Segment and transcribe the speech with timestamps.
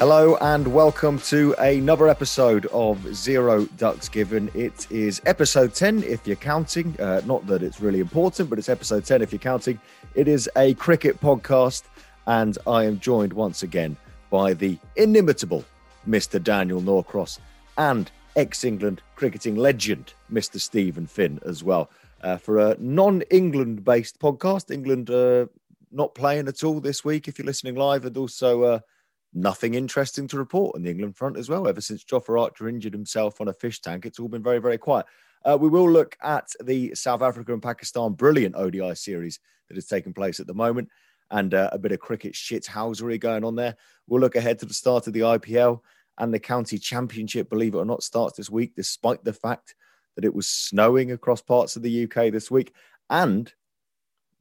[0.00, 4.50] Hello and welcome to another episode of Zero Ducks Given.
[4.54, 6.98] It is episode 10 if you're counting.
[6.98, 9.78] Uh, not that it's really important, but it's episode 10 if you're counting.
[10.14, 11.82] It is a cricket podcast,
[12.26, 13.94] and I am joined once again
[14.30, 15.66] by the inimitable
[16.08, 16.42] Mr.
[16.42, 17.38] Daniel Norcross
[17.76, 20.58] and ex England cricketing legend, Mr.
[20.58, 21.90] Stephen Finn, as well,
[22.22, 24.70] uh, for a non England based podcast.
[24.70, 25.44] England uh,
[25.92, 28.82] not playing at all this week if you're listening live, and also.
[29.32, 31.68] Nothing interesting to report on the England front as well.
[31.68, 34.78] Ever since Jofra Archer injured himself on a fish tank, it's all been very, very
[34.78, 35.06] quiet.
[35.44, 39.86] Uh, we will look at the South Africa and Pakistan brilliant ODI series that is
[39.86, 40.88] taking place at the moment
[41.30, 43.76] and uh, a bit of cricket shithousery going on there.
[44.08, 45.80] We'll look ahead to the start of the IPL
[46.18, 49.74] and the county championship, believe it or not, starts this week, despite the fact
[50.16, 52.74] that it was snowing across parts of the UK this week.
[53.08, 53.52] And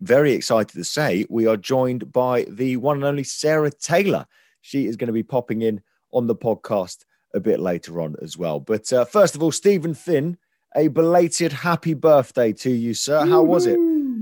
[0.02, 4.26] very excited to say, we are joined by the one and only Sarah Taylor.
[4.62, 5.82] She is going to be popping in
[6.12, 8.60] on the podcast a bit later on as well.
[8.60, 10.38] But uh, first of all, Stephen Finn,
[10.76, 13.26] a belated happy birthday to you, sir.
[13.26, 13.78] How was it?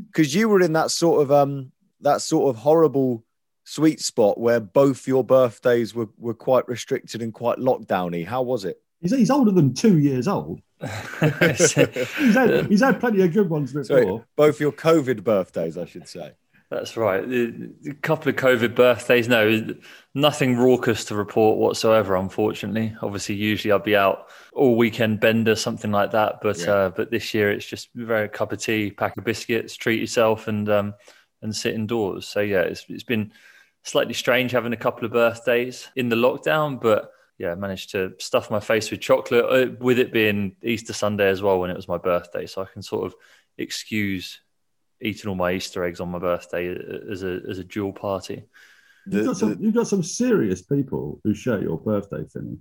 [0.07, 1.71] Because you were in that sort of um
[2.01, 3.23] that sort of horrible
[3.63, 8.25] sweet spot where both your birthdays were, were quite restricted and quite lockdowny.
[8.25, 8.81] How was it?
[9.01, 10.61] He's, he's older than two years old.
[10.79, 13.85] he's, had, he's had plenty of good ones before.
[13.85, 16.31] Sorry, both your COVID birthdays, I should say.
[16.69, 17.23] That's right.
[17.23, 19.29] A couple of COVID birthdays.
[19.29, 19.66] No,
[20.13, 22.17] nothing raucous to report whatsoever.
[22.17, 26.39] Unfortunately, obviously, usually I'd be out all weekend bender, something like that.
[26.41, 26.72] But Yeah.
[26.73, 30.50] uh, but this year it's just very cup of tea, pack of biscuits, treat yourself,
[30.50, 30.94] and um,
[31.41, 32.28] and sit indoors.
[32.28, 33.31] So yeah, it's it's been
[33.84, 38.13] slightly strange having a couple of birthdays in the lockdown, but yeah, I managed to
[38.19, 39.45] stuff my face with chocolate.
[39.45, 42.66] uh, With it being Easter Sunday as well, when it was my birthday, so I
[42.66, 43.16] can sort of
[43.57, 44.41] excuse
[45.02, 46.75] eating all my Easter eggs on my birthday
[47.12, 48.44] as a as a dual party.
[49.09, 52.58] You've got, some, you've got some serious people who share your birthday, Finny.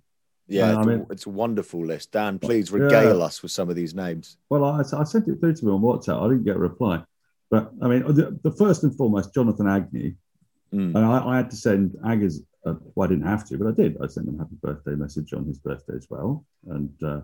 [0.47, 2.13] Yeah, I it's, mean- a, it's a wonderful list.
[2.13, 4.37] Dan, please regale us with some of these names.
[4.49, 6.25] Well, I, I sent it through to me on WhatsApp.
[6.25, 7.03] I didn't get a reply.
[7.51, 10.15] But I mean, the, the first and foremost, Jonathan Agnew.
[10.73, 10.95] Mm.
[10.95, 13.73] And I, I had to send Aggers, uh, well, I didn't have to, but I
[13.73, 13.97] did.
[14.01, 16.45] I sent him a happy birthday message on his birthday as well.
[16.69, 17.21] And uh,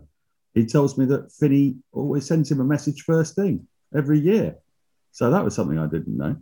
[0.55, 4.57] he tells me that Finny always sends him a message first thing every year.
[5.13, 6.37] So that was something I didn't know.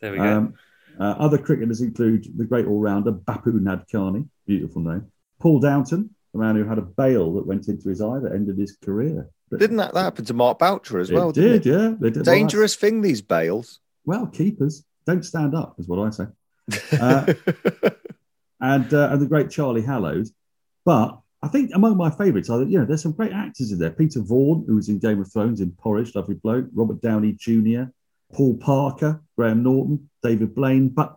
[0.00, 0.24] There we go.
[0.24, 0.54] Um,
[0.98, 5.06] uh, other cricketers include the great all-rounder Bapu Nadkarni, beautiful name.
[5.40, 8.58] Paul Downton, the man who had a bail that went into his eye that ended
[8.58, 9.28] his career.
[9.50, 11.32] But Didn't that, that happen to Mark Boucher as it well?
[11.32, 11.80] did, didn't it?
[11.80, 11.94] yeah.
[11.98, 12.24] They did.
[12.24, 13.80] Dangerous thing, these bails.
[14.04, 16.26] Well, keepers don't stand up, is what I say.
[17.00, 17.32] Uh,
[18.60, 20.32] and uh, and the great Charlie Hallows.
[20.84, 23.90] But I think among my favourites are, you know, there's some great actors in there.
[23.90, 26.66] Peter Vaughan, who was in Game of Thrones in Porridge, lovely bloke.
[26.74, 27.84] Robert Downey Jr.,
[28.32, 30.88] Paul Parker, Graham Norton, David Blaine.
[30.88, 31.16] But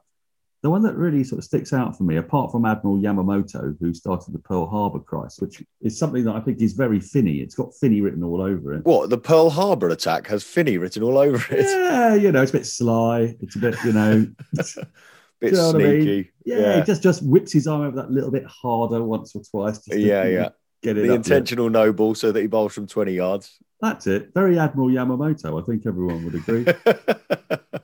[0.61, 3.93] the one that really sort of sticks out for me, apart from Admiral Yamamoto, who
[3.93, 7.39] started the Pearl Harbor crisis, which is something that I think is very Finny.
[7.39, 8.85] It's got Finny written all over it.
[8.85, 11.65] What, the Pearl Harbor attack has Finny written all over it?
[11.65, 13.35] Yeah, you know, it's a bit sly.
[13.41, 14.27] It's a bit, you know,
[15.43, 16.01] Bit you know what I mean?
[16.03, 16.31] sneaky.
[16.45, 19.79] Yeah, he just just whips his arm over that little bit harder once or twice.
[19.79, 20.49] Just Yeah, yeah.
[20.83, 21.37] Get it the up there.
[21.37, 23.57] intentional no ball so that he bowls from 20 yards.
[23.81, 24.31] That's it.
[24.33, 25.61] Very Admiral Yamamoto.
[25.61, 26.63] I think everyone would agree.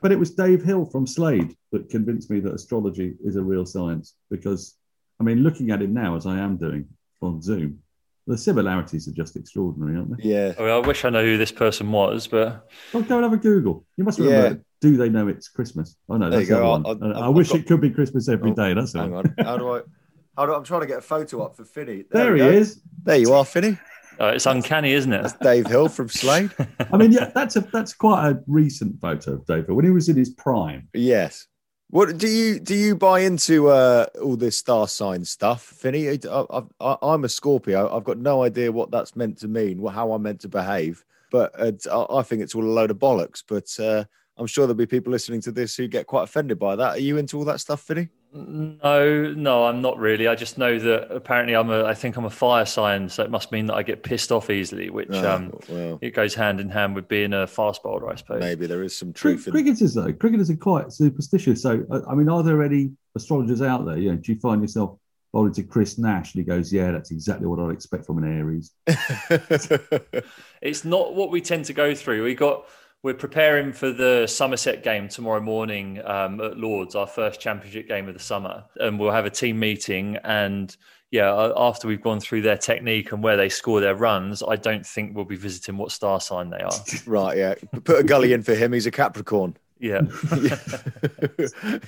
[0.02, 3.66] but it was Dave Hill from Slade that convinced me that astrology is a real
[3.66, 4.16] science.
[4.30, 4.76] Because,
[5.20, 6.86] I mean, looking at him now as I am doing
[7.22, 7.80] on Zoom,
[8.28, 10.24] the similarities are just extraordinary, aren't they?
[10.30, 10.54] Yeah.
[10.58, 13.34] I, mean, I wish I know who this person was, but Well, go and have
[13.34, 13.86] a Google.
[13.98, 14.48] You must remember.
[14.50, 14.56] Yeah.
[14.82, 15.98] Do they know it's Christmas?
[16.10, 16.72] I know There that's you go.
[16.74, 17.14] other I- one.
[17.14, 18.74] I- I, I've wish got- it could be Christmas every Oh, day.
[18.74, 19.02] That's all.
[19.04, 19.34] Hang on.
[19.40, 19.82] How do I?
[20.40, 22.06] How do I'm trying to get a photo up for Finny.
[22.10, 22.52] There we he go.
[22.54, 22.80] is.
[23.04, 23.78] There you are, Finny.
[24.22, 25.22] uh, it's uncanny, isn't it?
[25.22, 26.50] That's Dave Hill from Slade.
[26.94, 30.08] I mean, yeah, that's a that's quite a recent photo of David when he was
[30.08, 30.88] in his prime.
[30.94, 31.46] Yes.
[31.90, 32.74] What do you do?
[32.74, 36.08] You buy into uh, all this star sign stuff, Finny?
[36.08, 37.94] I, I, I, I'm a Scorpio.
[37.94, 41.04] I've got no idea what that's meant to mean, wh- how I'm meant to behave.
[41.32, 43.44] But it's, I I think it's all a load of bollocks.
[43.46, 44.06] But uh,
[44.40, 46.92] I'm sure there'll be people listening to this who get quite offended by that.
[46.96, 48.10] Are you into all that stuff, Finny?
[48.34, 50.28] No, no, I'm not really.
[50.28, 51.84] I just know that apparently I'm a.
[51.84, 54.50] I think I'm a fire sign, so it must mean that I get pissed off
[54.50, 58.12] easily, which Oh, um, well, it goes hand in hand with being a fast bowler,
[58.12, 58.40] I suppose.
[58.40, 61.62] maybe there is some Cri- truth in Cricketers though, cricketers are quite superstitious.
[61.64, 63.98] So, I- I mean, are there any astrologers out there?
[63.98, 64.98] You know, do you find yourself
[65.34, 68.38] bowling to Chris Nash and he goes, "Yeah, that's exactly what I'd expect from an
[68.38, 68.72] Aries."
[70.62, 72.24] It's not what we tend to go through.
[72.24, 72.66] We got
[73.02, 78.08] we're preparing for the Somerset game tomorrow morning um, at Lords, our first championship game
[78.10, 80.18] of the summer, and we'll have a team meeting.
[80.18, 80.76] And
[81.10, 84.86] yeah, after we've gone through their technique and where they score their runs, I don't
[84.86, 86.72] think we'll be visiting what star sign they are.
[87.08, 87.56] right, yeah.
[87.86, 88.74] Put a gully in for him.
[88.74, 89.56] He's a Capricorn.
[89.80, 90.02] Yeah.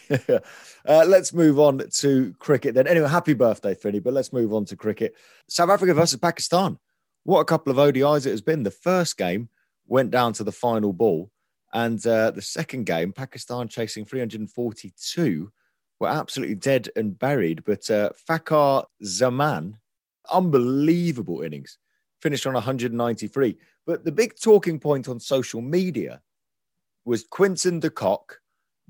[0.10, 0.40] Yeah.
[0.88, 2.88] uh, let's move on to cricket then.
[2.88, 5.14] Anyway, happy birthday, Finny, but let's move on to cricket.
[5.48, 6.80] South Africa versus Pakistan.
[7.24, 8.64] What a couple of ODIs it has been.
[8.64, 9.50] The first game
[9.92, 11.30] went down to the final ball,
[11.74, 15.52] and uh, the second game, Pakistan chasing 342,
[16.00, 17.64] were absolutely dead and buried.
[17.66, 18.10] But uh,
[19.04, 19.78] Zaman,
[20.32, 21.78] unbelievable innings,
[22.22, 23.58] finished on 193.
[23.86, 26.22] But the big talking point on social media
[27.04, 28.40] was Quinton de Kock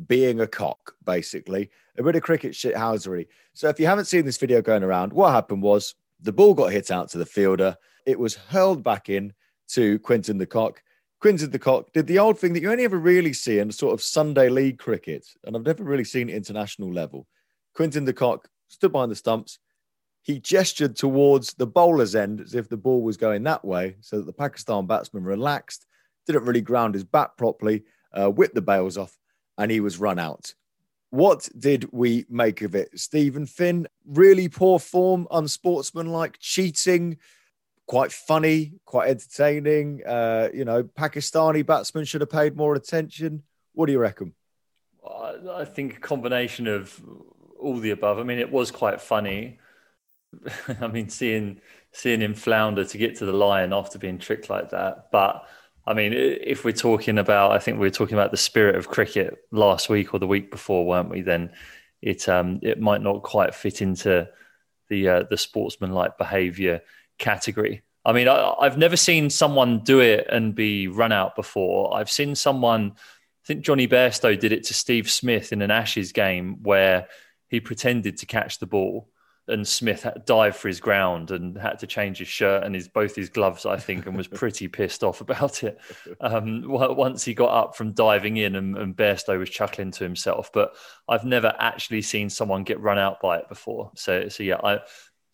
[0.08, 1.72] being a cock, basically.
[1.98, 3.28] A bit of cricket shithousery.
[3.54, 6.72] So if you haven't seen this video going around, what happened was the ball got
[6.72, 7.76] hit out to the fielder.
[8.06, 9.34] It was hurled back in
[9.70, 10.82] to Quinton de Kock.
[11.22, 13.94] Quinton de Kock did the old thing that you only ever really see in sort
[13.94, 17.28] of Sunday league cricket, and I've never really seen international level.
[17.76, 19.60] Quinton de Kock stood behind the stumps.
[20.24, 24.18] He gestured towards the bowler's end as if the ball was going that way, so
[24.18, 25.86] that the Pakistan batsman relaxed,
[26.26, 27.84] didn't really ground his bat properly,
[28.14, 29.16] uh, whipped the bails off,
[29.60, 30.56] and he was run out.
[31.12, 33.00] What did we make of it?
[33.00, 37.18] Stephen Finn, really poor form, unsportsmanlike, cheating,
[37.92, 40.02] quite funny, quite entertaining.
[40.08, 43.44] Uh, you know, Pakistani batsmen should have paid more attention.
[43.74, 44.34] What do you reckon?
[45.06, 46.98] I think a combination of
[47.60, 48.18] all the above.
[48.18, 49.60] I mean, it was quite funny.
[50.82, 51.60] I mean, seeing
[51.92, 55.10] seeing him flounder to get to the line after being tricked like that.
[55.12, 55.46] But
[55.86, 58.88] I mean, if we're talking about, I think we were talking about the spirit of
[58.88, 61.24] cricket last week or the week before, weren't we?
[61.24, 61.52] Then
[62.02, 64.30] it um, it might not quite fit into
[64.88, 66.80] the uh, the sportsmanlike behaviour
[67.22, 67.84] category.
[68.04, 71.96] I mean, I, I've never seen someone do it and be run out before.
[71.96, 72.94] I've seen someone.
[72.96, 77.08] I think Jonny Bairstow did it to Steve Smith in an Ashes game where
[77.48, 79.08] he pretended to catch the ball
[79.48, 82.88] and Smith had dived for his ground and had to change his shirt and his
[82.88, 85.78] both his gloves, I think, and was pretty pissed off about it.
[86.22, 90.52] Um, once he got up from diving in and, and Bairstow was chuckling to himself,
[90.54, 90.74] but
[91.08, 93.92] I've never actually seen someone get run out by it before.
[93.96, 94.80] So, so yeah, I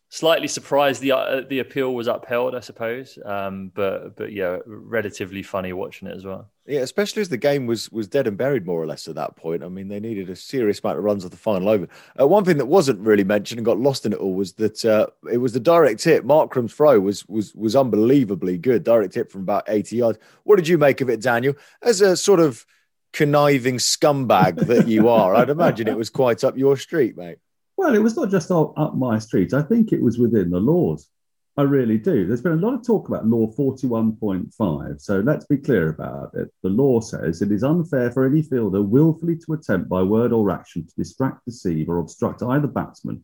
[0.09, 3.17] slightly surprised the uh, the appeal was upheld, I suppose.
[3.25, 6.49] Um, but but yeah, relatively funny watching it as well.
[6.65, 9.35] Yeah, especially as the game was was dead and buried more or less at that
[9.35, 9.63] point.
[9.63, 11.87] I mean, they needed a serious amount of runs of the final over.
[12.19, 14.83] Uh, one thing that wasn't really mentioned and got lost in it all was that
[14.85, 16.25] uh, it was the direct hit.
[16.25, 18.83] Markram's throw was was was unbelievably good.
[18.83, 20.19] Direct hit from about eighty yards.
[20.43, 21.55] What did you make of it, Daniel?
[21.81, 22.65] As a sort of
[23.13, 27.39] conniving scumbag that you are, I'd imagine it was quite up your street, mate.
[27.77, 29.53] Well, it was not just up, my street.
[29.53, 31.09] I think it was within the laws.
[31.57, 32.25] I really do.
[32.25, 35.01] There's been a lot of talk about Law 41.5.
[35.01, 36.49] So let's be clear about it.
[36.63, 40.51] The law says it is unfair for any fielder willfully to attempt by word or
[40.51, 43.23] action to distract, deceive, or obstruct either batsman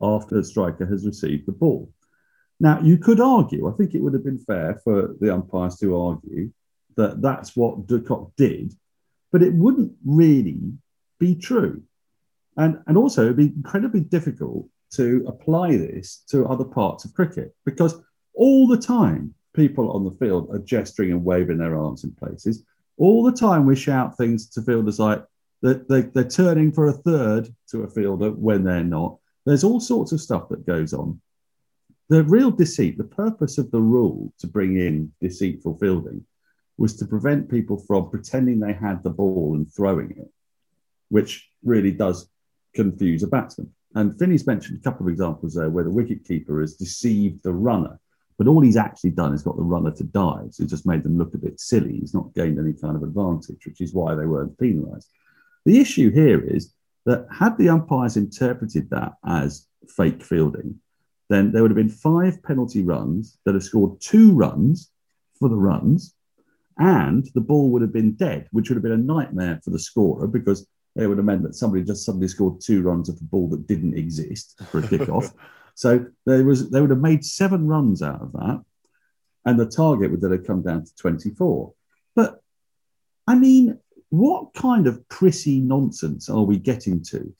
[0.00, 1.90] after the striker has received the ball.
[2.60, 5.98] Now, you could argue, I think it would have been fair for the umpires to
[5.98, 6.50] argue
[6.96, 8.74] that that's what De Kock did,
[9.32, 10.60] but it wouldn't really
[11.18, 11.82] be true.
[12.56, 17.54] And, and also, it'd be incredibly difficult to apply this to other parts of cricket
[17.64, 18.00] because
[18.34, 22.64] all the time people on the field are gesturing and waving their arms in places.
[22.96, 25.24] All the time we shout things to fielders like,
[25.62, 29.16] that they, they're turning for a third to a fielder when they're not.
[29.46, 31.20] There's all sorts of stuff that goes on.
[32.08, 36.24] The real deceit, the purpose of the rule to bring in deceitful fielding
[36.76, 40.30] was to prevent people from pretending they had the ball and throwing it,
[41.08, 42.28] which really does
[42.74, 43.70] confuse a batsman.
[43.94, 47.98] And Finny's mentioned a couple of examples there where the wicketkeeper has deceived the runner,
[48.38, 50.48] but all he's actually done is got the runner to dive.
[50.52, 51.98] So he just made them look a bit silly.
[52.00, 55.08] He's not gained any kind of advantage, which is why they weren't penalised.
[55.64, 56.74] The issue here is
[57.06, 60.80] that had the umpires interpreted that as fake fielding,
[61.30, 64.90] then there would have been five penalty runs that have scored two runs
[65.38, 66.14] for the runs,
[66.78, 69.78] and the ball would have been dead, which would have been a nightmare for the
[69.78, 73.24] scorer because it would have meant that somebody just suddenly scored two runs of a
[73.24, 75.32] ball that didn't exist for a kickoff.
[75.74, 78.62] so there was they would have made seven runs out of that,
[79.44, 81.72] and the target would then have come down to 24.
[82.14, 82.40] But
[83.26, 83.78] I mean,
[84.10, 87.34] what kind of prissy nonsense are we getting to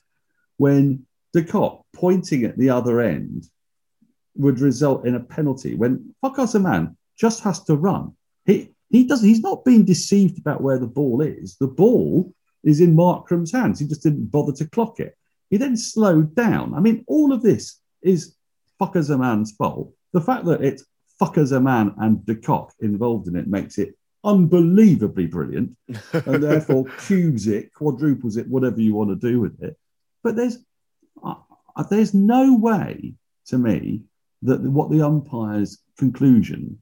[0.57, 3.49] when De Kock pointing at the other end
[4.37, 8.17] would result in a penalty when Fakhar man just has to run?
[8.47, 9.29] He he doesn't.
[9.29, 11.57] He's not being deceived about where the ball is.
[11.57, 12.35] The ball
[12.65, 13.79] is in Markram's hands.
[13.79, 15.17] He just didn't bother to clock it.
[15.51, 16.75] He then slowed down.
[16.75, 18.35] I mean, all of this is
[18.81, 19.93] Fakhar Zaman's fault.
[20.13, 20.85] The fact that it's
[21.21, 25.77] Fakhar Zaman and De Kock involved in it makes it unbelievably brilliant
[26.13, 29.77] and therefore cubes it, quadruples it, whatever you want to do with it.
[30.23, 30.59] But there's
[31.23, 31.35] uh,
[31.91, 33.15] there's no way
[33.47, 34.03] to me
[34.43, 36.81] that what the umpire's conclusion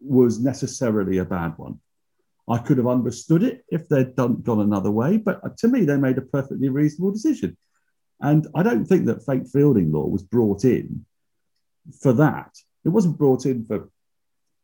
[0.00, 1.80] was necessarily a bad one.
[2.48, 5.84] I could have understood it if they'd done, gone another way, but uh, to me,
[5.84, 7.56] they made a perfectly reasonable decision.
[8.20, 11.06] And I don't think that fake fielding law was brought in
[12.00, 12.50] for that.
[12.84, 13.90] It wasn't brought in for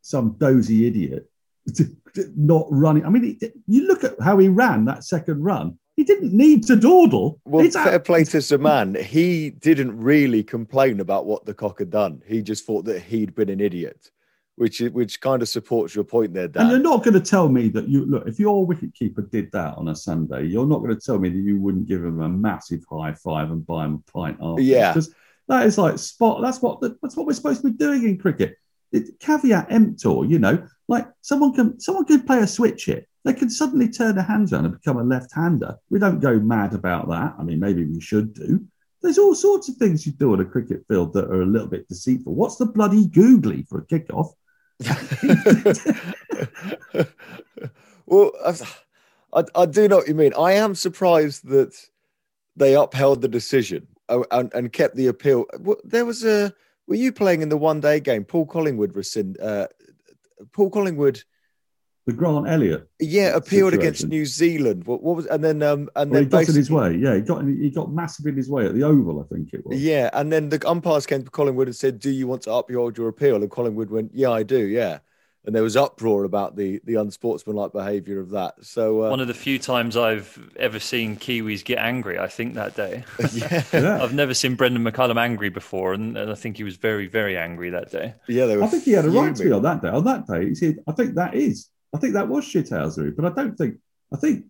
[0.01, 1.29] some dozy idiot
[2.35, 3.05] not running.
[3.05, 5.77] I mean, you look at how he ran that second run.
[5.95, 7.39] He didn't need to dawdle.
[7.45, 8.95] Well, it's fair play to Zaman.
[8.95, 12.21] He didn't really complain about what De Kock had done.
[12.25, 14.09] He just thought that he'd been an idiot,
[14.55, 16.63] which which kind of supports your point there, Dan.
[16.63, 19.75] And you're not going to tell me that you look if your wicketkeeper did that
[19.77, 20.45] on a Sunday.
[20.45, 23.49] You're not going to tell me that you wouldn't give him a massive high five
[23.51, 24.61] and buy him a pint after.
[24.61, 25.13] Yeah, because
[25.47, 26.41] that is like spot.
[26.41, 28.57] That's what the, that's what we're supposed to be doing in cricket.
[28.91, 33.07] It, caveat emptor, you know, like someone can someone can play a switch hit.
[33.23, 35.77] They can suddenly turn their hands around and become a left-hander.
[35.91, 37.35] We don't go mad about that.
[37.37, 38.65] I mean, maybe we should do.
[39.01, 41.67] There's all sorts of things you do on a cricket field that are a little
[41.67, 42.33] bit deceitful.
[42.33, 44.33] What's the bloody googly for a kickoff?
[48.05, 48.31] well,
[49.33, 50.33] I, I do know what you mean.
[50.37, 51.73] I am surprised that
[52.55, 55.45] they upheld the decision uh, and, and kept the appeal.
[55.83, 56.53] There was a.
[56.87, 58.25] Were you playing in the one day game?
[58.25, 59.67] Paul Collingwood rescind, uh,
[60.51, 61.23] Paul Collingwood.
[62.07, 62.89] The Grant Elliott.
[62.99, 63.79] Yeah, appealed situation.
[63.79, 64.85] against New Zealand.
[64.85, 66.95] What, what, was and then um and well, then he got in his way.
[66.95, 69.53] Yeah, he got in, he got massive in his way at the Oval, I think
[69.53, 69.79] it was.
[69.79, 72.97] Yeah, and then the umpires came to Collingwood and said, "Do you want to uphold
[72.97, 74.99] your appeal?" And Collingwood went, "Yeah, I do." Yeah,
[75.45, 78.55] and there was uproar about the the unsportsmanlike behaviour of that.
[78.63, 82.55] So uh, one of the few times I've ever seen Kiwis get angry, I think
[82.55, 83.03] that day.
[83.33, 83.63] yeah.
[83.71, 84.03] yeah.
[84.03, 87.37] I've never seen Brendon McCullum angry before, and, and, I think he was very very
[87.37, 88.15] angry that day.
[88.27, 89.89] Yeah, I think he had a right to be on that day.
[89.89, 93.25] On that day, he said, "I think that is I think that was shithousery, but
[93.25, 93.77] I don't think.
[94.13, 94.45] I think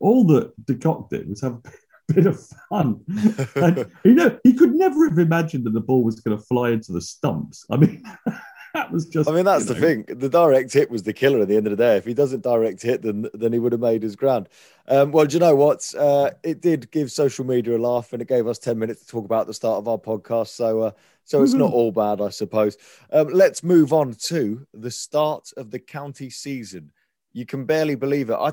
[0.00, 1.60] all that De Kock did was have
[2.10, 3.00] a bit of fun.
[3.56, 6.70] and, you know, he could never have imagined that the ball was going to fly
[6.70, 7.64] into the stumps.
[7.70, 8.02] I mean.
[8.74, 9.28] that was just.
[9.28, 9.80] I mean, that's the know.
[9.80, 10.04] thing.
[10.08, 11.96] The direct hit was the killer at the end of the day.
[11.96, 14.48] If he doesn't direct hit, then then he would have made his ground.
[14.88, 15.92] Um, well, do you know what?
[15.96, 19.06] Uh, it did give social media a laugh, and it gave us ten minutes to
[19.06, 20.48] talk about the start of our podcast.
[20.48, 20.90] So, uh,
[21.24, 22.76] so it's not all bad, I suppose.
[23.12, 26.92] Um, let's move on to the start of the county season.
[27.32, 28.34] You can barely believe it.
[28.34, 28.52] I,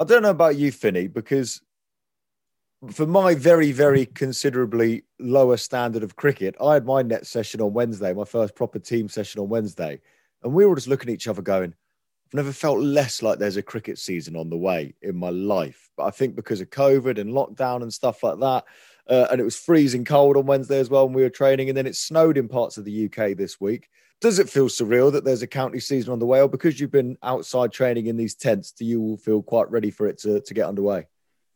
[0.00, 1.60] I don't know about you, Finny, because
[2.90, 7.72] for my very, very considerably lower standard of cricket, I had my net session on
[7.72, 10.00] Wednesday, my first proper team session on Wednesday,
[10.42, 11.74] and we were just looking at each other going,
[12.26, 15.90] I've never felt less like there's a cricket season on the way in my life.
[15.96, 18.64] But I think because of COVID and lockdown and stuff like that,
[19.08, 21.76] uh, and it was freezing cold on Wednesday as well when we were training, and
[21.76, 23.88] then it snowed in parts of the UK this week.
[24.20, 26.90] Does it feel surreal that there's a county season on the way, or because you've
[26.90, 30.54] been outside training in these tents, do you feel quite ready for it to, to
[30.54, 31.06] get underway?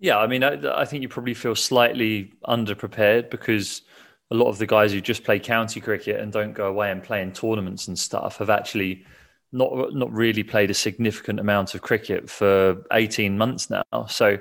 [0.00, 3.82] Yeah, I mean, I, I think you probably feel slightly underprepared because
[4.30, 7.02] a lot of the guys who just play county cricket and don't go away and
[7.02, 9.04] play in tournaments and stuff have actually
[9.50, 14.06] not not really played a significant amount of cricket for 18 months now.
[14.06, 14.38] So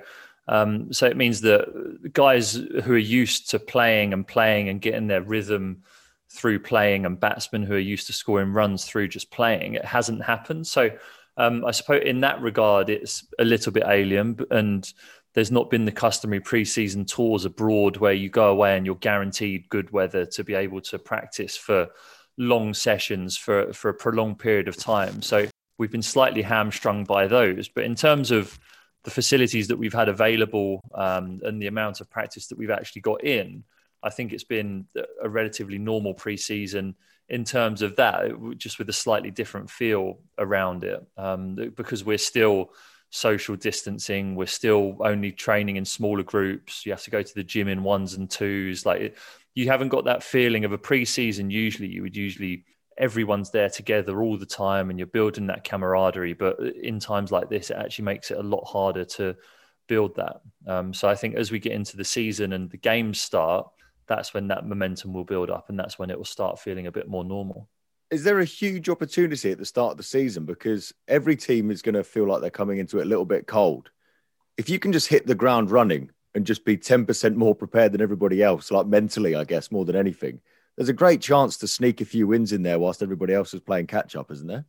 [0.47, 5.07] um, so it means that guys who are used to playing and playing and getting
[5.07, 5.83] their rhythm
[6.29, 10.23] through playing and batsmen who are used to scoring runs through just playing, it hasn't
[10.23, 10.65] happened.
[10.67, 10.89] So
[11.37, 14.91] um, I suppose in that regard, it's a little bit alien and
[15.33, 19.69] there's not been the customary pre-season tours abroad where you go away and you're guaranteed
[19.69, 21.89] good weather to be able to practice for
[22.39, 25.21] long sessions for for a prolonged period of time.
[25.21, 27.67] So we've been slightly hamstrung by those.
[27.67, 28.57] But in terms of
[29.07, 32.99] the facilities that we've had available um, and the amount of practice that we've actually
[32.99, 33.63] got in,
[34.03, 34.85] I think it's been
[35.23, 36.93] a relatively normal pre-season
[37.29, 38.25] in terms of that,
[38.57, 42.71] just with a slightly different feel around it, um, because we're still
[43.09, 44.35] social distancing.
[44.35, 46.85] We're still only training in smaller groups.
[46.85, 48.85] You have to go to the gym in ones and twos.
[48.85, 49.15] Like
[49.55, 51.49] you haven't got that feeling of a pre-season.
[51.49, 52.65] Usually, you would usually
[52.97, 56.33] everyone's there together all the time, and you're building that camaraderie.
[56.33, 59.35] But in times like this, it actually makes it a lot harder to
[59.87, 60.41] build that.
[60.65, 63.67] Um, so I think as we get into the season and the games start,
[64.07, 66.91] that's when that momentum will build up, and that's when it will start feeling a
[66.91, 67.69] bit more normal
[68.09, 71.81] is there a huge opportunity at the start of the season because every team is
[71.81, 73.89] going to feel like they're coming into it a little bit cold.
[74.57, 78.01] If you can just hit the ground running and just be 10% more prepared than
[78.01, 80.39] everybody else, like mentally, I guess, more than anything,
[80.77, 83.61] there's a great chance to sneak a few wins in there whilst everybody else is
[83.61, 84.65] playing catch up, isn't there?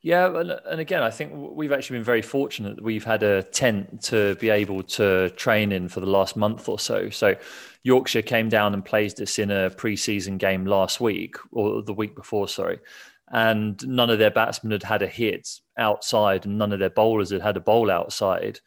[0.00, 3.44] Yeah, and, and again, I think we've actually been very fortunate that we've had a
[3.44, 7.08] tent to be able to train in for the last month or so.
[7.10, 7.36] So
[7.84, 12.16] Yorkshire came down and played us in a pre-season game last week or the week
[12.16, 12.80] before, sorry.
[13.28, 17.30] And none of their batsmen had had a hit outside, and none of their bowlers
[17.30, 18.58] had had a bowl outside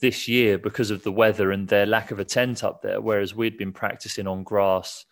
[0.00, 3.00] this year because of the weather and their lack of a tent up there.
[3.00, 5.04] Whereas we'd been practicing on grass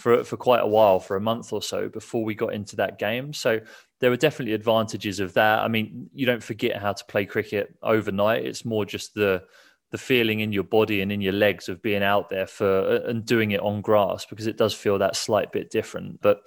[0.00, 2.98] for for quite a while, for a month or so before we got into that
[2.98, 3.32] game.
[3.32, 3.60] So
[4.00, 5.60] there were definitely advantages of that.
[5.60, 8.44] I mean, you don't forget how to play cricket overnight.
[8.44, 9.44] It's more just the
[9.90, 13.08] the feeling in your body and in your legs of being out there for uh,
[13.08, 16.20] and doing it on grass because it does feel that slight bit different.
[16.20, 16.40] But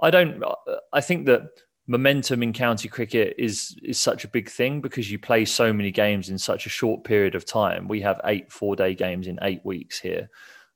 [0.00, 0.42] I don't.
[0.42, 0.54] Uh,
[0.92, 1.42] I think that
[1.86, 5.90] momentum in county cricket is is such a big thing because you play so many
[5.90, 7.88] games in such a short period of time.
[7.88, 10.28] We have eight four day games in eight weeks here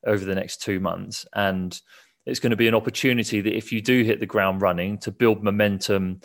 [0.06, 1.80] over the next two months, and
[2.26, 5.10] it's going to be an opportunity that if you do hit the ground running to
[5.10, 6.20] build momentum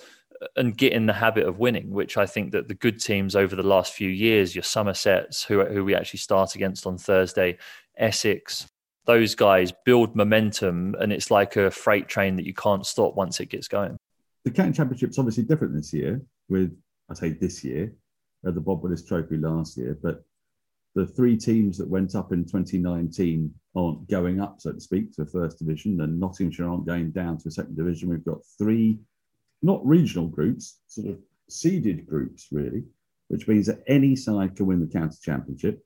[0.55, 3.55] and get in the habit of winning, which I think that the good teams over
[3.55, 7.57] the last few years, your Somersets, who, who we actually start against on Thursday,
[7.98, 8.68] Essex,
[9.05, 13.40] those guys build momentum and it's like a freight train that you can't stop once
[13.40, 13.98] it gets going.
[14.46, 16.77] The County Championship's obviously different this year with,
[17.09, 17.94] I say this year,
[18.48, 20.24] uh, the Bob Willis Trophy last year, but
[20.95, 25.23] the three teams that went up in 2019 aren't going up, so to speak, to
[25.23, 28.09] the first division, and Nottinghamshire aren't going down to a second division.
[28.09, 28.99] We've got three,
[29.61, 32.83] not regional groups, sort of seeded groups, really,
[33.27, 35.83] which means that any side can win the county championship.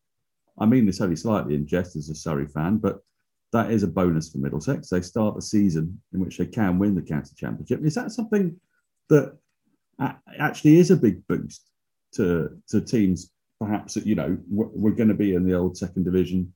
[0.58, 3.00] I mean this only slightly in jest as a Surrey fan, but
[3.52, 4.90] that is a bonus for Middlesex.
[4.90, 7.84] They start the season in which they can win the county championship.
[7.84, 8.60] Is that something
[9.10, 9.38] that
[10.40, 11.70] actually is a big boost
[12.14, 13.32] to, to teams
[13.64, 16.54] perhaps you know we're going to be in the old second division.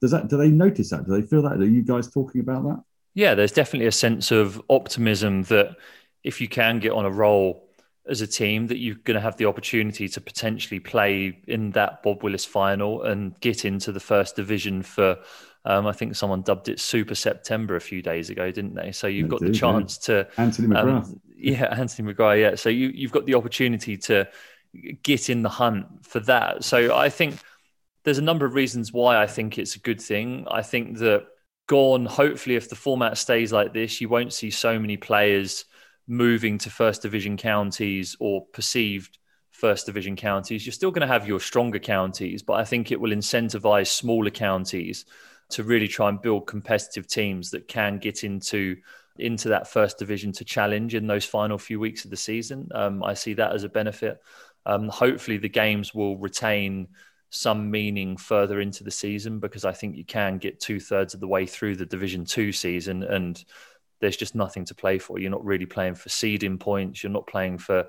[0.00, 0.28] Does that?
[0.28, 1.06] Do they notice that?
[1.06, 1.52] Do they feel that?
[1.52, 2.82] Are you guys talking about that?
[3.14, 5.76] Yeah, there's definitely a sense of optimism that
[6.22, 7.66] if you can get on a roll
[8.08, 12.02] as a team, that you're going to have the opportunity to potentially play in that
[12.02, 15.18] Bob Willis final and get into the first division for.
[15.64, 18.92] Um, I think someone dubbed it Super September a few days ago, didn't they?
[18.92, 20.22] So you've they got the chance yeah.
[20.22, 21.06] to Anthony McGrath.
[21.06, 22.40] Um, yeah, Anthony McGrath.
[22.40, 24.28] Yeah, so you you've got the opportunity to
[25.02, 26.64] get in the hunt for that.
[26.64, 27.38] So I think
[28.04, 30.46] there's a number of reasons why I think it's a good thing.
[30.50, 31.26] I think that
[31.66, 35.64] gone, hopefully, if the format stays like this, you won't see so many players
[36.06, 39.18] moving to first division counties or perceived
[39.50, 40.64] first division counties.
[40.64, 44.30] You're still going to have your stronger counties, but I think it will incentivize smaller
[44.30, 45.04] counties
[45.50, 48.76] to really try and build competitive teams that can get into
[49.18, 52.68] into that first division to challenge in those final few weeks of the season.
[52.74, 54.20] Um, I see that as a benefit.
[54.66, 56.88] Um, hopefully, the games will retain
[57.30, 61.20] some meaning further into the season because I think you can get two thirds of
[61.20, 63.42] the way through the Division Two season and
[64.00, 65.18] there's just nothing to play for.
[65.18, 67.02] You're not really playing for seeding points.
[67.02, 67.86] You're not playing for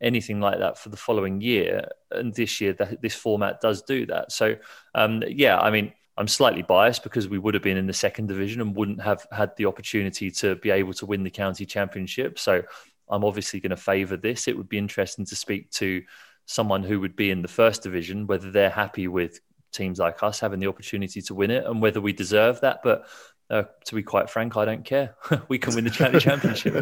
[0.00, 1.88] anything like that for the following year.
[2.10, 4.32] And this year, this format does do that.
[4.32, 4.56] So,
[4.94, 8.26] um, yeah, I mean, I'm slightly biased because we would have been in the second
[8.26, 12.38] division and wouldn't have had the opportunity to be able to win the county championship.
[12.38, 12.62] So
[13.10, 14.48] I'm obviously going to favour this.
[14.48, 16.02] It would be interesting to speak to
[16.46, 19.40] someone who would be in the first division, whether they're happy with
[19.72, 22.80] teams like us having the opportunity to win it and whether we deserve that.
[22.82, 23.06] But
[23.50, 25.14] uh, to be quite frank, I don't care.
[25.48, 26.74] we can win the championship.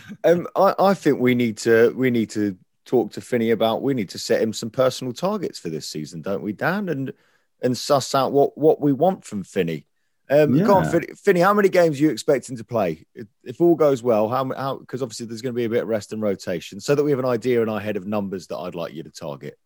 [0.24, 3.94] um, I, I, think we need to we need to talk to Finny about we
[3.94, 6.88] need to set him some personal targets for this season, don't we, Dan?
[6.88, 7.12] And
[7.62, 9.86] and suss out what what we want from Finny.
[10.28, 10.64] Um, yeah.
[10.64, 11.40] Go on, Finny, Finny.
[11.40, 13.06] How many games are you expecting to play?
[13.14, 14.78] If, if all goes well, how how?
[14.78, 17.10] Because obviously there's going to be a bit of rest and rotation, so that we
[17.10, 19.56] have an idea in our head of numbers that I'd like you to target.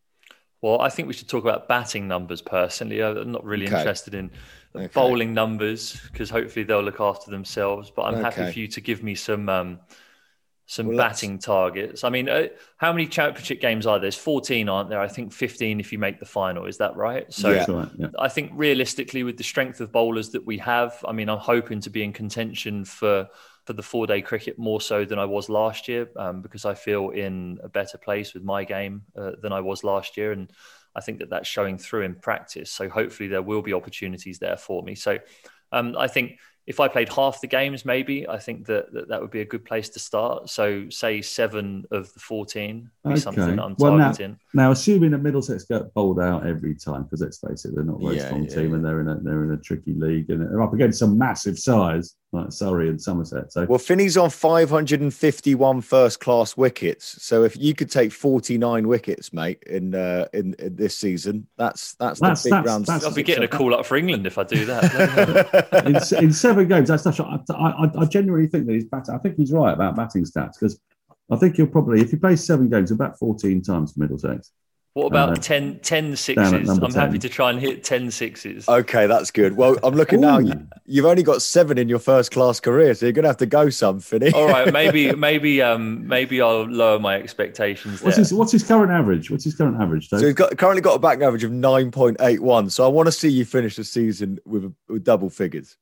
[0.60, 3.02] Well, I think we should talk about batting numbers personally.
[3.02, 3.76] I'm not really Okay.
[3.76, 4.30] interested in
[4.76, 4.88] Okay.
[4.94, 7.90] bowling numbers because hopefully they'll look after themselves.
[7.90, 9.80] But I'm happy for you to give me some um,
[10.70, 12.04] some Well, let's- batting targets.
[12.04, 14.02] I mean, uh, how many championship games are there?
[14.02, 15.00] There's 14, aren't there?
[15.00, 16.66] I think 15 if you make the final.
[16.66, 17.26] Is that right?
[17.32, 17.64] So Yeah.
[17.68, 18.06] Right, yeah.
[18.16, 21.80] I think realistically, with the strength of bowlers that we have, I mean, I'm hoping
[21.80, 23.28] to be in contention for
[23.66, 26.74] for the four day cricket more so than I was last year, um, because I
[26.74, 30.52] feel in a better place with my game uh, than I was last year, and
[30.94, 32.70] I think that that's showing through in practice.
[32.70, 34.94] So hopefully, there will be opportunities there for me.
[34.94, 35.18] So
[35.72, 36.38] um, I think.
[36.70, 39.44] If I played half the games, maybe I think that, that that would be a
[39.44, 40.48] good place to start.
[40.48, 44.38] So, say seven of the fourteen be something that I'm Well, now, targeting.
[44.54, 48.00] now, assuming that Middlesex get bowled out every time, because let's face it, they're not
[48.00, 50.30] a very Yeah, strong yeah, team, and they're in a they're in a tricky league,
[50.30, 53.52] and they're up against some massive size like Surrey and Somerset.
[53.52, 57.22] So Well, Finny's on 551 first class wickets.
[57.22, 61.94] So if you could take 49 wickets, mate, in uh, in, in this season, that's
[61.94, 62.86] that's, That's- the big that's- round.
[62.86, 66.12] that's- I'll be getting a call up for England if I do that.
[66.20, 67.18] in, in seven games, that's not.
[67.20, 69.14] I, I, I genuinely think that he's batting.
[69.14, 70.78] I think he's right about batting stats because
[71.30, 74.52] I think he'll probably, if he plays seven games, about fourteen times for Middlesex.
[74.94, 76.68] What about Uh, 10, 10 sixes?
[76.68, 78.68] I'm happy to try and hit 10 sixes.
[78.68, 79.56] Okay, that's good.
[79.56, 80.38] Well, I'm looking now.
[80.38, 83.36] You, you've only got seven in your first class career, so you're going to have
[83.36, 84.32] to go some, Finny.
[84.32, 88.90] All right, maybe maybe um maybe I'll lower my expectations What's his What's his current
[88.90, 89.30] average?
[89.30, 90.08] What's his current average?
[90.08, 90.20] Dave?
[90.20, 92.72] So he's got currently got a batting average of 9.81.
[92.72, 95.76] So I want to see you finish the season with, with double figures.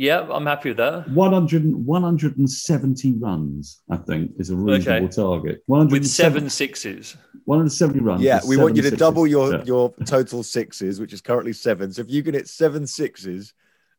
[0.00, 1.10] Yeah, I'm happy with that.
[1.10, 5.14] 100, 170 runs, I think, is a reasonable Okay.
[5.14, 5.62] target.
[5.66, 7.16] With 170 seven sixes.
[7.44, 8.22] 170 runs.
[8.22, 9.64] Yeah, we want you to seven double your Yeah.
[9.64, 11.92] your total sixes, which is currently seven.
[11.92, 13.52] So if you can hit seven sixes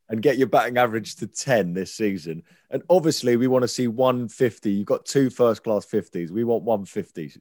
[0.09, 3.87] and get your batting average to 10 this season, and obviously we want to see
[3.87, 4.71] 150.
[4.71, 6.31] You've got two first class 50s.
[6.31, 7.33] We want 150.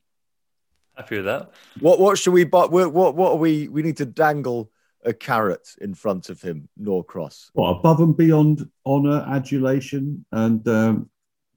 [0.98, 1.50] Happy with that.
[1.80, 4.70] What what should we but what what what are we we need to dangle
[5.04, 7.50] a carrot in front of him, Norcross.
[7.54, 11.10] What, above and beyond honour, adulation, and um,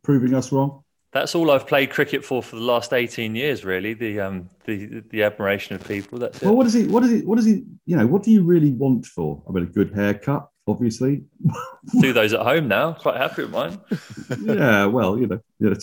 [0.04, 0.84] proving us wrong?
[1.14, 3.94] That's all I've played cricket for for the last 18 years, really.
[3.94, 6.18] The um the the admiration of people.
[6.18, 6.46] That's it.
[6.46, 6.88] Well, what does he?
[6.88, 7.22] What does he?
[7.22, 7.64] What does he?
[7.86, 9.44] You know, what do you really want for?
[9.48, 11.24] I mean, a good haircut, obviously.
[12.02, 12.94] Do those at home now.
[12.94, 13.80] Quite happy with mine.
[14.42, 15.76] yeah, well, you know, yeah,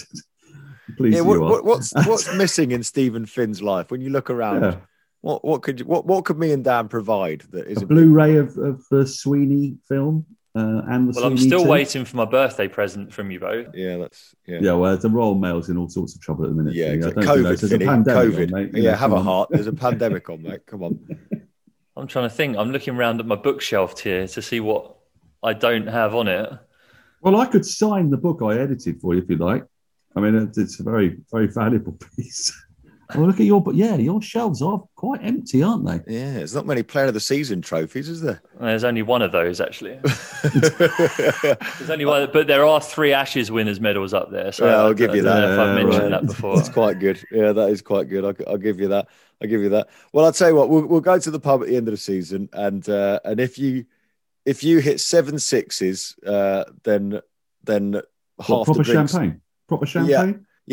[0.97, 1.15] please.
[1.15, 1.41] Yeah, what, are.
[1.41, 4.63] what, what's what's missing in Stephen Finn's life when you look around?
[4.63, 4.77] Yeah.
[5.23, 8.37] What what could you, what what could me and Dan provide that is a Blu-ray
[8.37, 10.25] of, of the Sweeney film
[10.57, 11.69] uh, and the Well, I'm still two?
[11.69, 13.75] waiting for my birthday present from you both.
[13.75, 14.61] Yeah, that's yeah.
[14.63, 16.75] Yeah, well, the Royal Mail's in all sorts of trouble at the minute.
[16.75, 16.97] Yeah, Finny.
[16.97, 17.27] Exactly.
[17.27, 18.55] don't think COVID, there's a pandemic COVID.
[18.55, 18.83] on, mate.
[18.83, 19.25] Yeah, know, have a on.
[19.25, 19.49] heart.
[19.51, 20.67] There's a pandemic on, mate.
[20.67, 20.99] Come on.
[21.97, 22.57] I'm trying to think.
[22.57, 24.97] I'm looking around at my bookshelf here to see what
[25.43, 26.51] I don't have on it.
[27.21, 29.65] Well, I could sign the book I edited for you if you like.
[30.17, 32.53] I mean, it's, it's a very, very valuable piece.
[33.15, 36.01] Well, look at your, but yeah, your shelves are quite empty, aren't they?
[36.19, 38.43] Yeah, there's not many Player of the Season trophies, is there?
[38.61, 39.99] There's only one of those actually.
[40.43, 44.53] There's only one, but there are three Ashes winners medals up there.
[44.53, 45.47] So Yeah, I'll I- give I you don't that.
[45.47, 46.21] know if I've mentioned right.
[46.21, 46.57] that before.
[46.57, 47.23] That's quite good.
[47.31, 48.25] Yeah, that is quite good.
[48.25, 49.09] I'll, I'll give you that.
[49.43, 49.89] I'll give you that.
[50.13, 50.69] Well, I'll tell you what.
[50.69, 53.41] We'll, we'll go to the pub at the end of the season, and uh, and
[53.41, 53.87] if you
[54.45, 57.21] if you hit seven sixes, uh, then
[57.65, 58.05] then What,
[58.47, 59.13] half proper the drinks.
[59.13, 59.41] champagne.
[59.69, 60.11] Proper champagne.
[60.11, 60.33] Yeah,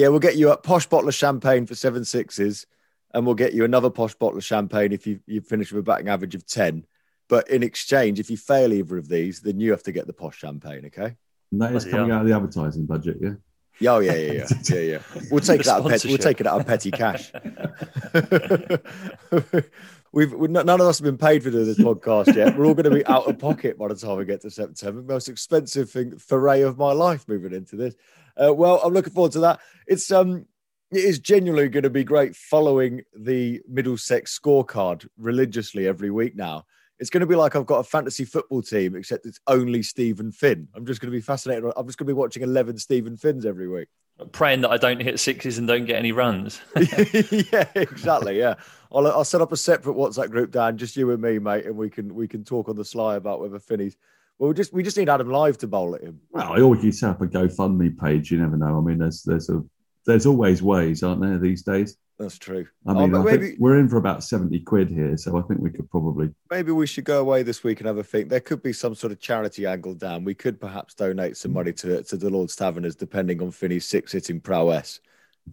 [0.09, 2.67] we'll get you a posh bottle of champagne for seven sixes,
[3.13, 5.83] and we'll get you another posh bottle of champagne if you you finish with a
[5.83, 6.85] batting average of ten.
[7.29, 10.13] But in exchange, if you fail either of these, then you have to get the
[10.13, 10.85] posh champagne.
[10.85, 11.15] Okay.
[11.51, 12.19] And that is Bloody coming hell.
[12.19, 13.17] out of the advertising budget.
[13.19, 13.33] Yeah.
[13.79, 14.99] Yeah, oh, yeah, yeah, yeah, yeah, yeah.
[15.31, 15.73] We'll take The that.
[15.75, 16.21] Out of petty, we'll sponsorship.
[16.21, 17.31] take it out of petty cash.
[20.11, 22.57] We've we, none of us have been paid for doing this podcast yet.
[22.57, 25.01] We're all going to be out of pocket by the time we get to September.
[25.01, 27.95] Most expensive thing foray of my life moving into this.
[28.41, 29.59] Uh, well, I'm looking forward to that.
[29.87, 30.45] It's um,
[30.91, 36.65] it is genuinely going to be great following the Middlesex scorecard religiously every week now.
[36.99, 40.31] It's going to be like I've got a fantasy football team, except it's only Stephen
[40.31, 40.67] Finn.
[40.73, 41.65] I'm just going to be fascinated.
[41.75, 43.87] I'm just going to be watching 11 Stephen Finns every week.
[44.31, 46.59] Praying that I don't hit sixes and don't get any runs.
[46.75, 48.39] yeah, exactly.
[48.39, 48.55] Yeah,
[48.91, 51.77] I'll, I'll set up a separate WhatsApp group, Dan, just you and me, mate, and
[51.77, 53.95] we can we can talk on the sly about whether Finny's.
[54.39, 56.21] Well, we just we just need Adam live to bowl at him.
[56.31, 58.31] Well, I always set up a GoFundMe page.
[58.31, 58.77] You never know.
[58.77, 59.63] I mean, there's there's a
[60.05, 61.97] there's always ways, aren't there, these days?
[62.19, 62.65] That's true.
[62.87, 65.59] I mean, Oh, I maybe we're in for about seventy quid here, so I think
[65.59, 66.29] we could probably.
[66.49, 68.29] maybe we should go away this week and have a think.
[68.29, 70.23] There could be some sort of charity angle, Dan.
[70.23, 74.11] We could perhaps donate some money to to the Lord's Taverners, depending on Finny's six
[74.11, 74.99] hitting prowess.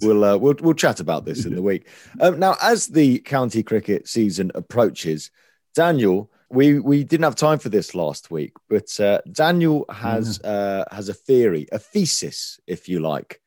[0.00, 1.86] We'll uh, we'll we'll chat about this in the week.
[2.20, 5.30] Um, now, as the county cricket season approaches,
[5.74, 10.84] Daniel, we we didn't have time for this last week, but uh, Daniel has uh,
[10.90, 13.40] has a theory, a thesis, if you like,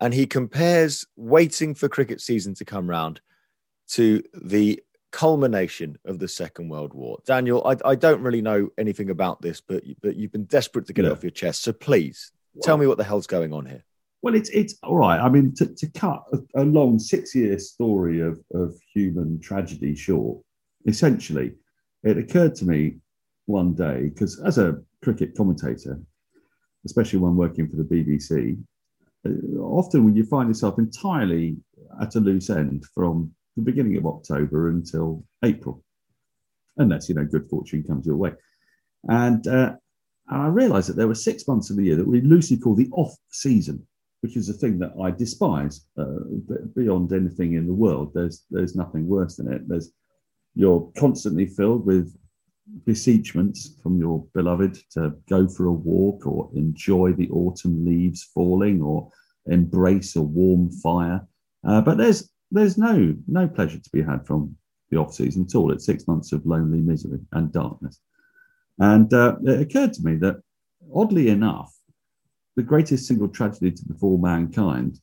[0.00, 3.20] and he compares waiting for cricket season to come round
[3.88, 7.18] to the culmination of the Second World War.
[7.24, 10.86] Daniel, I, I don't really know anything about this, but you- but you've been desperate
[10.86, 11.62] to get it off your chest.
[11.62, 13.84] So please tell me what the hell's going on here.
[14.22, 15.20] Well, it's it's all right.
[15.20, 20.42] I mean, to, to cut a, a long six-year story of, of human tragedy short,
[20.86, 21.52] essentially,
[22.04, 22.96] it occurred to me
[23.46, 26.00] one day because as a cricket commentator,
[26.84, 28.58] especially when working for the BBC,
[29.26, 31.56] uh, often when you find yourself entirely
[32.00, 35.82] at a loose end from the beginning of October until April,
[36.76, 38.32] unless you know good fortune comes your way,
[39.08, 39.74] and uh,
[40.28, 42.74] and I realised that there were six months of the year that we loosely call
[42.74, 43.86] the off season
[44.24, 46.06] which is a thing that I despise uh,
[46.74, 48.12] beyond anything in the world.
[48.14, 49.68] There's there's nothing worse than it.
[49.68, 49.92] There's
[50.54, 52.16] you're constantly filled with
[52.86, 58.80] beseechments from your beloved to go for a walk or enjoy the autumn leaves falling
[58.80, 59.10] or
[59.46, 61.26] embrace a warm fire.
[61.66, 64.56] Uh, but there's there's no no pleasure to be had from
[64.90, 65.72] the off season at all.
[65.72, 68.00] It's six months of lonely misery and darkness.
[68.78, 70.40] And uh, it occurred to me that
[70.94, 71.74] oddly enough,
[72.56, 75.00] the greatest single tragedy to befall mankind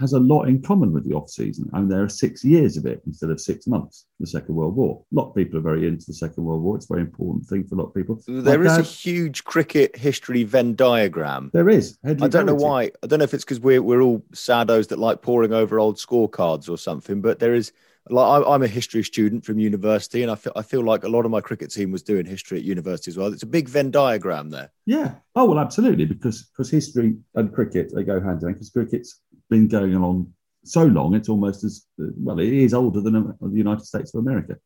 [0.00, 1.68] has a lot in common with the off season.
[1.72, 4.06] I mean, there are six years of it instead of six months.
[4.20, 5.04] The Second World War.
[5.12, 6.76] A lot of people are very into the Second World War.
[6.76, 8.20] It's a very important thing for a lot of people.
[8.26, 11.50] There My is a uh, huge cricket history Venn diagram.
[11.52, 11.98] there is.
[12.04, 12.90] Headley I don't know why.
[13.02, 15.96] I don't know if it's because we're we're all saddos that like poring over old
[15.96, 17.20] scorecards or something.
[17.20, 17.72] But there is
[18.10, 21.24] like I'm a history student from university, and I feel I feel like a lot
[21.24, 23.32] of my cricket team was doing history at university as well.
[23.32, 24.70] It's a big Venn diagram there.
[24.86, 25.14] Yeah.
[25.36, 26.04] Oh well, absolutely.
[26.04, 28.54] Because because history and cricket they go hand in hand.
[28.56, 29.20] Because cricket's
[29.52, 30.32] been going along
[30.64, 32.38] so long, it's almost as well.
[32.38, 34.56] It is older than uh, the United States of America,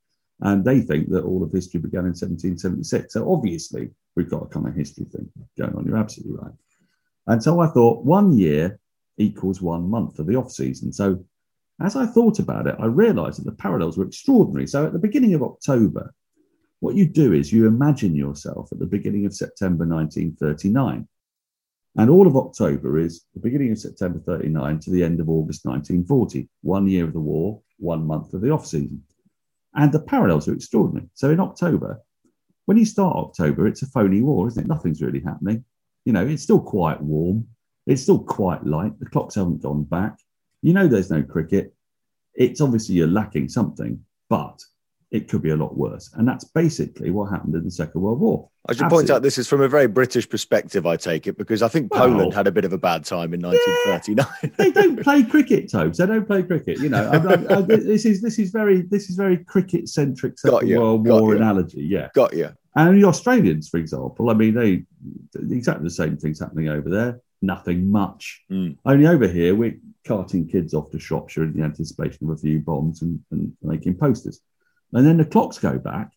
[0.40, 3.14] and they think that all of history began in 1776.
[3.14, 5.86] So obviously, we've got a kind of history thing going on.
[5.86, 6.52] You're absolutely right.
[7.26, 8.78] And so I thought one year
[9.18, 10.92] equals one month of the off season.
[10.92, 11.24] So
[11.80, 14.66] as I thought about it, I realised that the parallels were extraordinary.
[14.66, 16.14] So at the beginning of October,
[16.80, 21.08] what you do is you imagine yourself at the beginning of September 1939.
[21.98, 25.64] And all of October is the beginning of September 39 to the end of August
[25.64, 29.02] 1940, one year of the war, one month of the off season.
[29.74, 31.08] And the parallels are extraordinary.
[31.14, 32.00] So in October,
[32.66, 34.68] when you start October, it's a phony war, isn't it?
[34.68, 35.64] Nothing's really happening.
[36.04, 37.46] You know, it's still quite warm.
[37.86, 38.98] It's still quite light.
[38.98, 40.18] The clocks haven't gone back.
[40.60, 41.74] You know, there's no cricket.
[42.34, 44.62] It's obviously you're lacking something, but
[45.16, 46.10] it could be a lot worse.
[46.14, 48.48] And that's basically what happened in the Second World War.
[48.68, 50.86] I should point out this is from a very British perspective.
[50.86, 53.32] I take it because I think Well- Poland had a bit of a bad time
[53.32, 54.52] in 1939.
[54.58, 55.98] they don't play cricket, Tobes.
[55.98, 56.78] They don't play cricket.
[56.80, 60.38] You know, I, I, I, this is this is very this is very cricket centric
[60.38, 61.36] Second you, World War you.
[61.36, 61.82] analogy.
[61.84, 62.50] Yeah, Got you.
[62.74, 64.82] and the Australians, for example, I mean, they
[65.56, 67.20] exactly the same things happening over there.
[67.42, 68.42] Nothing much.
[68.50, 68.78] Mm.
[68.84, 72.60] Only over here, we're carting kids off to Shropshire in the anticipation of a few
[72.60, 74.40] bombs and, and making posters.
[74.92, 76.12] And then the clocks go back.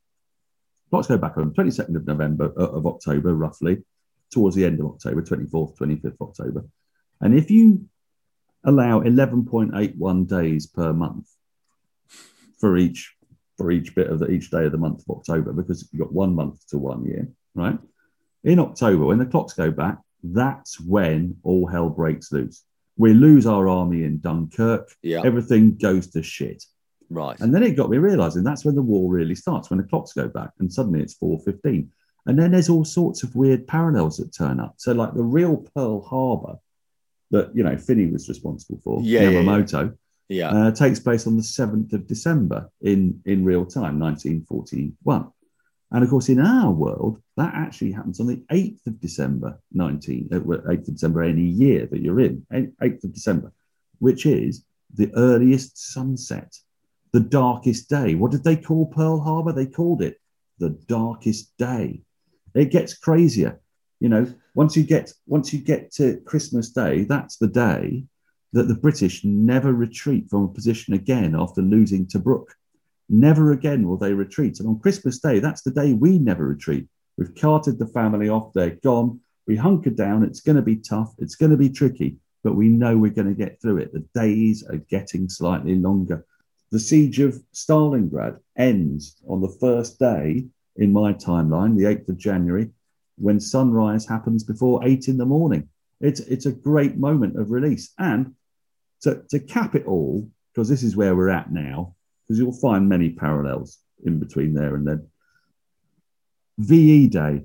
[0.90, 3.84] Clocks go back on the 22nd of November, uh, of October, roughly,
[4.32, 6.66] towards the end of October, 24th, 25th October.
[7.22, 7.88] And if you
[8.64, 11.28] allow 11.81 days per month
[12.60, 13.16] for each
[13.58, 16.14] for each bit of the, each day of the month of October, because you've got
[16.14, 17.78] one month to one year, right?
[18.46, 22.64] In October, when the clocks go back, that's when all hell breaks loose.
[22.96, 24.94] We lose our army in Dunkirk.
[25.02, 25.24] Yeah.
[25.26, 26.64] Everything goes to shit.
[27.10, 27.40] Right.
[27.40, 30.14] And then it got me realizing that's when the war really starts, when the clocks
[30.14, 31.88] go back, and suddenly it's 4.15.
[32.26, 34.76] And then there's all sorts of weird parallels that turn up.
[34.78, 36.58] So, like the real Pearl Harbor
[37.32, 39.42] that, you know, Finny was responsible for, Yeah, yeah, yeah.
[39.42, 39.96] Yamamoto,
[40.28, 40.50] Yeah.
[40.50, 45.32] uh, takes place on the 7th of December in, in real time, 1941.
[45.92, 50.30] And of course, in our world, that actually happens on the 8th of December, 19,
[50.32, 53.52] uh, 8th of December, any year that you're in, 8th of December,
[53.98, 56.56] which is the earliest sunset,
[57.12, 58.16] the darkest day.
[58.16, 59.52] What did they call Pearl Harbor?
[59.52, 60.20] They called it
[60.60, 62.02] the darkest day.
[62.54, 63.60] It gets crazier.
[64.00, 68.06] You know, once you get once you get to Christmas Day, that's the day
[68.54, 72.46] that the British never retreat from a position again after losing to Tobruk.
[73.10, 74.60] Never again will they retreat.
[74.60, 76.88] And on Christmas Day, that's the day we never retreat.
[77.18, 79.20] We've carted the family off, they're gone.
[79.48, 80.24] We hunker down.
[80.24, 81.14] It's going to be tough.
[81.18, 83.92] It's going to be tricky, but we know we're going to get through it.
[83.92, 86.24] The days are getting slightly longer.
[86.72, 92.18] The siege of Stalingrad ends on the first day in my timeline, the 8th of
[92.18, 92.70] January,
[93.18, 95.70] when sunrise happens before eight in the morning.
[96.00, 97.92] It's, it's a great moment of release.
[97.98, 98.36] And
[99.02, 101.96] to, to cap it all, because this is where we're at now,
[102.28, 105.08] because you'll find many parallels in between there and then.
[106.60, 107.44] VE Day.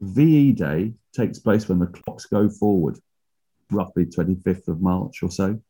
[0.00, 2.98] VE Day takes place when the clocks go forward,
[3.70, 5.60] roughly 25th of March or so.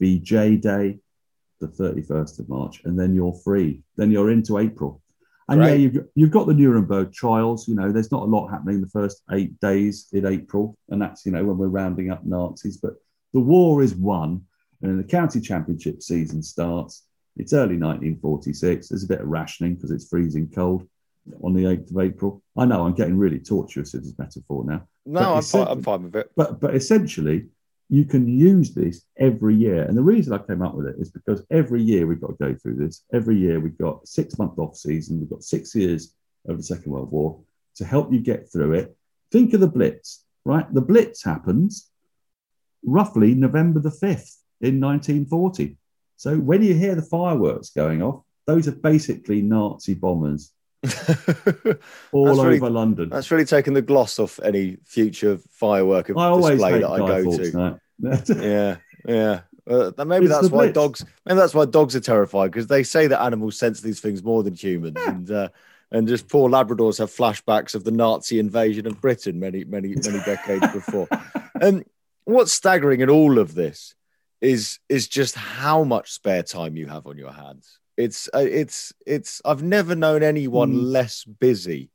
[0.00, 0.98] VJ Day,
[1.60, 3.82] the 31st of March, and then you're free.
[3.96, 5.02] Then you're into April.
[5.48, 5.68] And Great.
[5.68, 7.66] yeah, you've, you've got the Nuremberg trials.
[7.66, 11.24] You know, there's not a lot happening the first eight days in April, and that's
[11.24, 12.76] you know when we're rounding up Nazis.
[12.76, 12.94] But
[13.32, 14.42] the war is won,
[14.82, 17.04] and the county championship season starts.
[17.36, 18.88] It's early 1946.
[18.88, 20.86] There's a bit of rationing because it's freezing cold
[21.42, 22.42] on the 8th of April.
[22.56, 24.86] I know I'm getting really tortuous with this metaphor now.
[25.06, 26.30] No, I'm fine, I'm fine with it.
[26.36, 27.46] But but essentially,
[27.88, 29.82] you can use this every year.
[29.82, 32.52] And the reason I came up with it is because every year we've got to
[32.52, 33.04] go through this.
[33.12, 35.20] Every year we've got six month off season.
[35.20, 36.14] We've got six years
[36.46, 37.40] of the Second World War
[37.76, 38.96] to help you get through it.
[39.32, 40.72] Think of the Blitz, right?
[40.72, 41.88] The Blitz happens
[42.84, 45.76] roughly November the 5th in 1940.
[46.16, 50.52] So when you hear the fireworks going off, those are basically Nazi bombers
[52.12, 53.08] all That's over really- London.
[53.08, 57.80] That's really taken the gloss off any future firework display that I go to.
[58.42, 59.40] yeah, yeah.
[59.68, 60.74] Uh, maybe It's that's why Blitz.
[60.74, 61.04] dogs.
[61.26, 64.42] Maybe that's why dogs are terrified because they say that animals sense these things more
[64.42, 65.48] than humans, and uh,
[65.90, 70.20] and just poor Labradors have flashbacks of the Nazi invasion of Britain many, many, many
[70.24, 71.08] decades before.
[71.60, 71.84] And
[72.24, 73.94] what's staggering in all of this
[74.40, 77.78] is is just how much spare time you have on your hands.
[77.98, 79.42] It's uh, it's it's.
[79.44, 80.92] I've never known anyone Mm.
[80.92, 81.90] less busy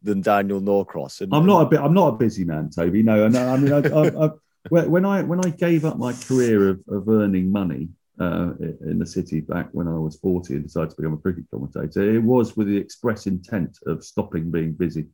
[0.00, 1.20] than Daniel Norcross.
[1.20, 1.80] And, I'm not a bit.
[1.80, 3.02] I'm not a busy man, Toby.
[3.02, 3.48] No, no.
[3.48, 4.30] I mean, I, I, I,
[4.68, 7.88] when when I when I gave up my career of, of earning money
[8.20, 8.52] uh,
[8.86, 12.08] in the city back when I was 40 and decided to become a cricket commentator,
[12.08, 15.06] it was with the express intent of stopping being busy.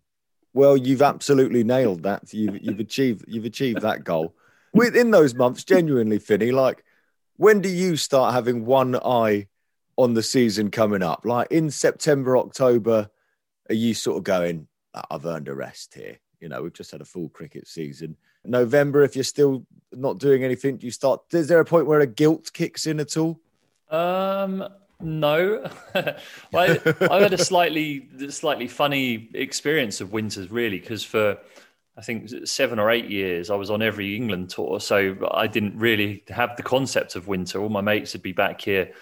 [0.52, 2.35] Well, you've absolutely nailed that.
[2.35, 4.35] You've you've achieved you've achieved that goal.
[4.74, 6.85] Within those months, genuinely, Finny, like
[7.37, 9.46] when do you start having one eye
[9.96, 11.24] on the season coming up?
[11.24, 13.11] Like in September, October,
[13.68, 16.18] are you sort of going, "Ah, I've earned a rest here?
[16.40, 18.16] You know, we've just had a full cricket season.
[18.44, 22.00] November, if you're still not doing anything, do you start is there a point where
[22.00, 23.40] a guilt kicks in at all?
[23.90, 24.66] Um,
[25.00, 26.14] no, I,
[27.11, 31.38] I had a slightly slightly funny experience of winters really because for
[31.96, 35.78] I think seven or eight years I was on every England tour, so I didn't
[35.78, 37.61] really have the concept of winter.
[37.61, 38.92] All my mates would be back here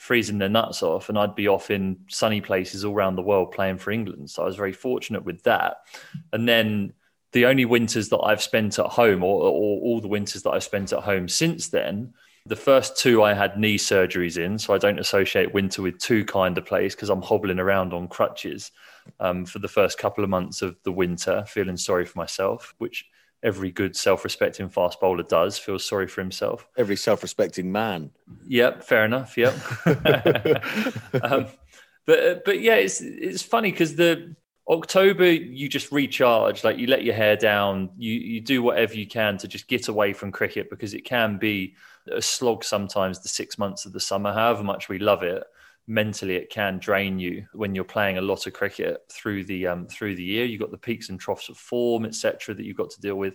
[0.00, 3.52] freezing their nuts off, and I'd be off in sunny places all around the world
[3.52, 4.30] playing for England.
[4.30, 5.82] So I was very fortunate with that.
[6.32, 6.94] And then
[7.32, 9.50] the only winters that I've spent at home, or, or
[9.82, 12.14] all the winters that I've spent at home since then,
[12.46, 16.24] the first two I had knee surgeries in, so I don't associate winter with two
[16.24, 18.70] kind of place because I'm hobbling around on crutches
[19.20, 23.04] um, for the first couple of months of the winter, feeling sorry for myself, which
[23.42, 26.66] every good self-respecting fast bowler does, feels sorry for himself.
[26.76, 28.10] Every self-respecting man.
[28.46, 29.36] Yep, fair enough.
[29.36, 29.54] Yep.
[31.22, 31.46] um,
[32.06, 34.34] but but yeah, it's it's funny because the
[34.68, 39.06] October you just recharge, like you let your hair down, you you do whatever you
[39.06, 41.74] can to just get away from cricket because it can be
[42.10, 43.20] a slog sometimes.
[43.20, 45.42] The six months of the summer, however much we love it,
[45.90, 49.86] mentally it can drain you when you're playing a lot of cricket through the um,
[49.88, 50.44] through the year.
[50.44, 53.34] You've got the peaks and troughs of form, etc., that you've got to deal with.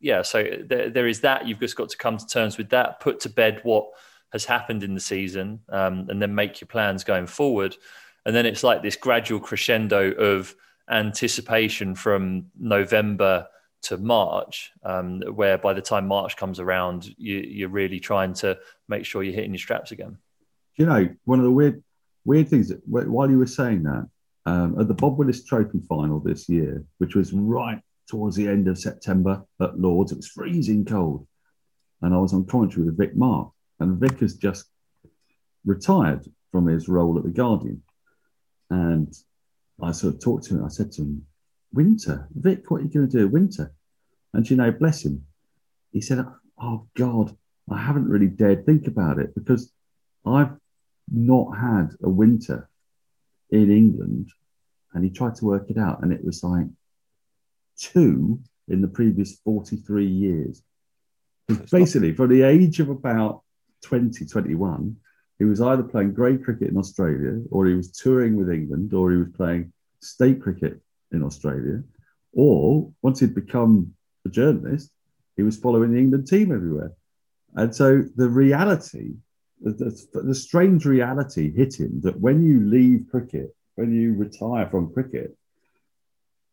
[0.00, 1.48] Yeah, so there, there is that.
[1.48, 3.00] You've just got to come to terms with that.
[3.00, 3.88] Put to bed what
[4.32, 7.76] has happened in the season, um, and then make your plans going forward.
[8.24, 10.54] And then it's like this gradual crescendo of
[10.88, 13.48] anticipation from November
[13.82, 18.58] to March, um, where by the time March comes around, you, you're really trying to
[18.88, 20.18] make sure you're hitting your straps again.
[20.76, 21.82] you know, one of the weird,
[22.26, 24.08] weird things while you were saying that,
[24.44, 28.68] um, at the Bob Willis Trophy final this year, which was right towards the end
[28.68, 31.26] of September at Lords, it was freezing cold,
[32.02, 34.66] and I was on commentary with Vic Marks, and Vic has just
[35.64, 37.82] retired from his role at the Guardian,
[38.70, 39.12] and
[39.80, 40.64] I sort of talked to him.
[40.64, 41.26] I said to him,
[41.72, 43.28] "Winter, Vic, what are you going to do?
[43.28, 43.72] Winter?"
[44.32, 45.26] And you know, bless him,
[45.92, 46.24] he said,
[46.58, 47.36] "Oh God,
[47.70, 49.72] I haven't really dared think about it because."
[50.28, 50.56] I've
[51.10, 52.68] not had a winter
[53.50, 54.30] in England.
[54.92, 56.66] And he tried to work it out, and it was like
[57.78, 60.62] two in the previous 43 years.
[61.70, 63.42] Basically, from the age of about
[63.82, 64.96] 20, 21,
[65.38, 69.10] he was either playing grade cricket in Australia, or he was touring with England, or
[69.10, 70.80] he was playing state cricket
[71.12, 71.82] in Australia,
[72.32, 74.90] or once he'd become a journalist,
[75.36, 76.92] he was following the England team everywhere.
[77.54, 79.14] And so the reality
[79.60, 84.92] the, the, strange reality hit him that when you leave cricket, when you retire from
[84.92, 85.36] cricket,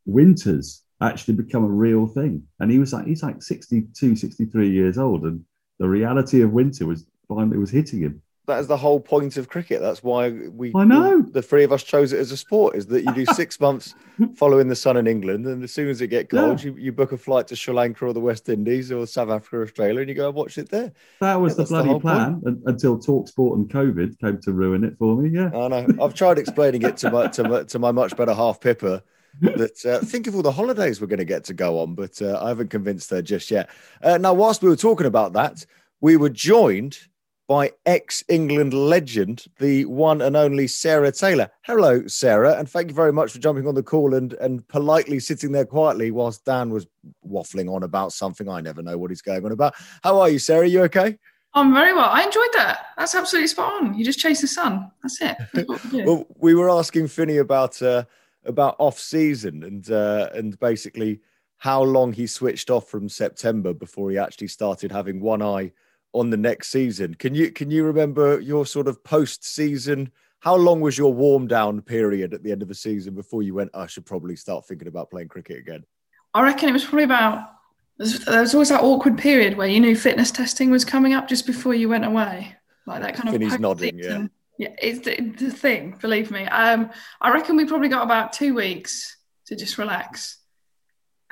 [0.06, 2.44] winters actually become a real thing.
[2.60, 5.24] And he was like, he's like 62, 63 years old.
[5.24, 5.44] And
[5.80, 8.22] the reality of winter was finally was hitting him.
[8.46, 9.80] That is the whole point of cricket.
[9.82, 11.22] That's why we, I know.
[11.22, 12.76] the three of us chose it as a sport.
[12.76, 13.96] Is that you do six months
[14.36, 16.72] following the sun in England, and as soon as it gets cold, Yeah.
[16.72, 19.58] you, you book a flight to Sri Lanka or the West Indies or South Africa,
[19.60, 20.92] or Australia, and you go and watch it there.
[21.22, 24.52] That was Yeah, the that's the bloody plan un- until Talksport and COVID came to
[24.52, 25.30] ruin it for me.
[25.30, 25.48] Yeah.
[25.56, 25.88] I know.
[26.02, 29.04] I've tried explaining it to my to my, to my much better half Pippa.
[29.42, 32.22] That uh, think of all the holidays we're going to get to go on, but
[32.22, 33.70] uh, I haven't convinced her just yet.
[34.04, 35.66] Uh, now, whilst we were talking about that,
[36.02, 37.00] we were joined
[37.48, 41.50] by ex England legend, the one and only Sarah Taylor.
[41.64, 45.20] Hello, Sarah, and thank you very much for jumping on the call and and politely
[45.20, 46.88] sitting there quietly whilst Dan was
[47.28, 48.48] waffling on about something.
[48.48, 49.74] I never know what he's going on about.
[50.04, 50.68] How are you, Sarah?
[50.68, 51.18] You okay?
[51.56, 52.10] I'm very well.
[52.10, 52.88] I enjoyed that.
[52.98, 53.94] That's absolutely spot on.
[53.94, 54.90] You just chase the sun.
[55.04, 55.38] That's it.
[55.54, 56.04] That's we.
[56.04, 58.06] Well, we were asking Finny about uh,
[58.46, 61.20] about off season and uh, and basically
[61.58, 65.72] how long he switched off from September before he actually started having one eye
[66.14, 67.14] on the next season.
[67.16, 70.12] Can you can you remember your sort of post season?
[70.40, 73.54] How long was your warm down period at the end of the season before you
[73.54, 73.72] went?
[73.74, 75.86] I should probably start thinking about playing cricket again.
[76.34, 77.50] I reckon it was probably about.
[77.98, 81.28] There's, there was always that awkward period where you knew fitness testing was coming up
[81.28, 82.56] just before you went away,
[82.88, 83.34] like that kind of.
[83.34, 84.26] Finny's nodding, yeah.
[84.58, 85.98] Yeah, it's the, the thing.
[86.02, 86.46] Believe me.
[86.46, 86.92] Um,
[87.22, 90.38] I reckon we probably got about two weeks to just relax,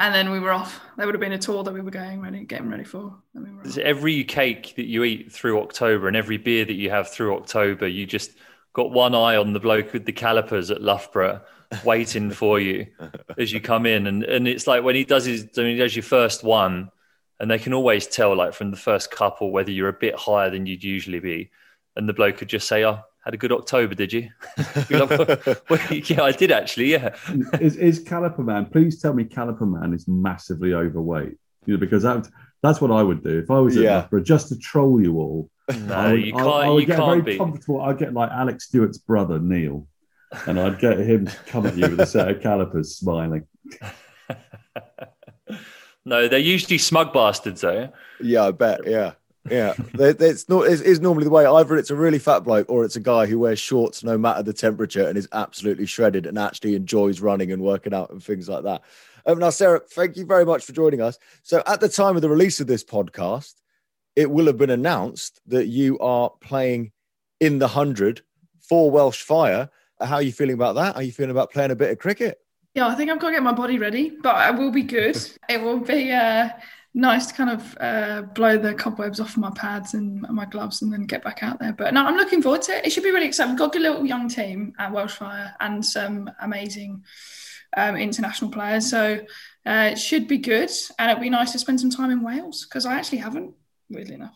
[0.02, 0.82] and then we were off.
[0.98, 3.16] There would have been a tour that we were going ready, getting ready for.
[3.36, 3.78] And we were off.
[3.78, 7.88] Every cake that you eat through October and every beer that you have through October,
[7.88, 8.32] you just
[8.74, 11.42] got one eye on the bloke with the calipers at Loughborough
[11.86, 12.88] waiting for you
[13.38, 14.08] as you come in.
[14.08, 16.90] And and it's like when he does his, I mean, he does your first one,
[17.40, 20.50] and they can always tell, like from the first couple, whether you're a bit higher
[20.50, 21.52] than you'd usually be.
[21.96, 24.30] And the bloke could just say, "Oh, had a good October, did you?"
[24.90, 26.92] "Well, yeah, I did actually.
[26.92, 27.16] Yeah."
[27.60, 28.66] is, is Caliper Man?
[28.66, 31.38] Please tell me Caliper Man is massively overweight.
[31.66, 32.28] You know, because that,
[32.64, 33.98] that's what I would do if I was at Yeah.
[33.98, 35.50] Loughborough, just to troll you all.
[35.70, 36.48] No, um, I would, you can't.
[36.48, 37.38] I, would you get can't very be.
[37.38, 37.82] comfortable.
[37.82, 39.88] I'd get like Alec Stewart's brother Neil,
[40.48, 43.48] and I'd get him to come at you with a set of calipers, smiling.
[46.04, 47.92] No, they're usually smug bastards, though.
[48.20, 48.80] Yeah, I bet.
[48.86, 49.14] Yeah.
[49.50, 50.68] Yeah, it's not.
[50.68, 51.46] It's normally the way.
[51.46, 54.44] Either it's a really fat bloke, or it's a guy who wears shorts no matter
[54.44, 58.48] the temperature and is absolutely shredded and actually enjoys running and working out and things
[58.48, 58.84] like that.
[59.26, 61.18] Um, now, Sarah, thank you very much for joining us.
[61.44, 63.56] So, at the time of the release of this podcast,
[64.16, 66.92] it will have been announced that you are playing
[67.40, 68.22] in the hundred
[68.62, 69.70] for Welsh Fire.
[70.00, 70.94] How are you feeling about that?
[70.94, 72.40] How are you feeling about playing a bit of cricket?
[72.74, 75.18] Yeah, I think I've got to get my body ready, but I will be good.
[75.50, 76.50] It will be uh,
[76.94, 80.92] nice to kind of uh, blow the cobwebs off my pads and my gloves and
[80.92, 81.74] then get back out there.
[81.74, 82.86] But no, I'm looking forward to it.
[82.86, 83.54] It should be really exciting.
[83.54, 87.04] We've got a good little young team at Welsh Fire and some amazing
[87.78, 88.90] um, international players.
[88.90, 89.22] So
[89.66, 90.70] uh, it should be good.
[91.00, 93.54] And it'll be nice to spend some time in Wales because I actually haven't,
[93.90, 94.36] weirdly enough.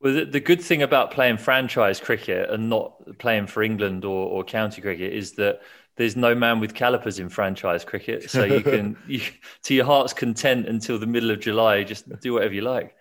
[0.00, 4.28] Well, the, the good thing about playing franchise cricket and not playing for England or,
[4.28, 5.60] or county cricket is that
[5.96, 9.20] there's no man with calipers in franchise cricket, so you can, you,
[9.62, 12.94] to your heart's content, until the middle of July, just do whatever you like.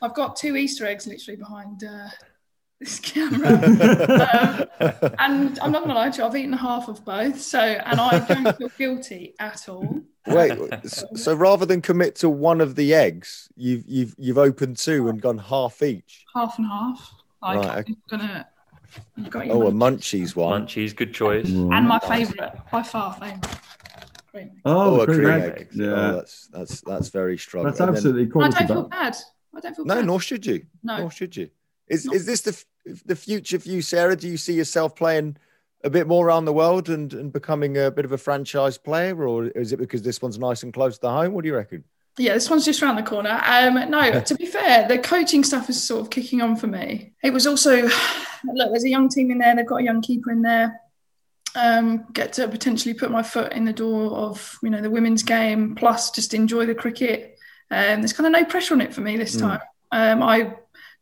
[0.00, 2.08] I've got two Easter eggs literally behind uh,
[2.80, 4.68] this camera.
[4.80, 7.40] um, and I'm not going to lie to you, I've eaten half of both.
[7.40, 10.02] So, and I don't feel guilty at all.
[10.26, 15.08] Wait, so rather than commit to one of the eggs, you've you've you've opened two
[15.08, 16.26] and gone half each.
[16.34, 17.14] Half and half.
[17.40, 18.48] Like, Right, I'm gonna.
[19.16, 20.66] You've got your Oh, a munchies one.
[20.66, 21.46] Munchies, good choice.
[21.48, 23.44] and my favourite, by far favourite.
[24.30, 24.50] Cream.
[24.64, 25.52] Oh, Oh, a cream cream egg.
[25.58, 25.68] egg.
[25.72, 27.64] Yeah, Oh, that's that's that's very strong.
[27.64, 29.16] that's And then- absolutely I don't feel bad.
[29.56, 30.06] I don't feel no, bad.
[30.06, 30.66] nor should you.
[30.82, 30.98] No.
[30.98, 31.50] Nor should you.
[31.88, 34.16] Is Not- is this the f- the future for you, Sarah?
[34.16, 35.36] Do you see yourself playing
[35.84, 39.26] a bit more around the world and and becoming a bit of a franchise player,
[39.26, 41.32] or is it because this one's nice and close to the home?
[41.32, 41.84] What do you reckon?
[42.18, 43.40] Yeah, this one's just around the corner.
[43.44, 47.12] Um, no, to be fair, the coaching stuff is sort of kicking on for me.
[47.22, 47.88] It was also
[48.44, 49.54] look, there's a young team in there.
[49.54, 50.80] They've got a young keeper in there.
[51.54, 55.22] Um, get to potentially put my foot in the door of you know the women's
[55.22, 57.38] game, plus just enjoy the cricket.
[57.70, 59.40] Um, there's kind of no pressure on it for me this Mm.
[59.40, 59.60] time.
[59.90, 60.54] Um, I'm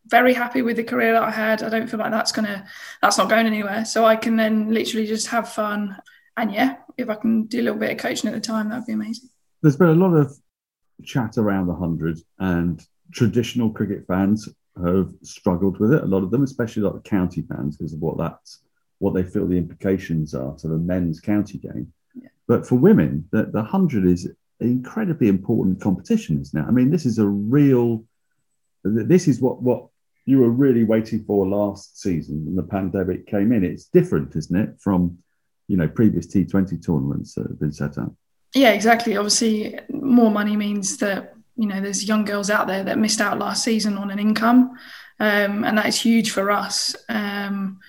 [0.07, 1.63] very happy with the career that I had.
[1.63, 2.65] I don't feel like that's gonna
[3.01, 3.83] that's not going anywhere.
[3.85, 5.97] So I can then literally just have fun.
[6.37, 8.85] And yeah, if I can do a little bit of coaching at the time, that'd
[8.85, 9.29] be amazing.
[9.61, 10.35] There's been a lot of
[11.03, 12.81] chat around the hundred, and
[13.11, 14.47] traditional cricket fans
[14.85, 16.03] have struggled with it.
[16.03, 18.59] A lot of them, especially like the county fans, because of what that's
[18.99, 21.91] what they feel the implications are to the men's county game.
[22.47, 26.65] But for women, the, the hundred is an incredibly important competition, isn't it?
[26.67, 28.03] I mean, this is a real.
[28.83, 29.87] This is what what
[30.25, 33.63] you were really waiting for last season when the pandemic came in.
[33.63, 35.17] It's different, isn't it, from
[35.67, 38.13] you know previous T20 tournaments that have been set up.
[38.55, 39.17] Yeah, exactly.
[39.17, 43.39] Obviously, more money means that you know there's young girls out there that missed out
[43.39, 44.77] last season on an income.
[45.19, 46.95] um, and that is huge for us.
[47.09, 47.79] Um,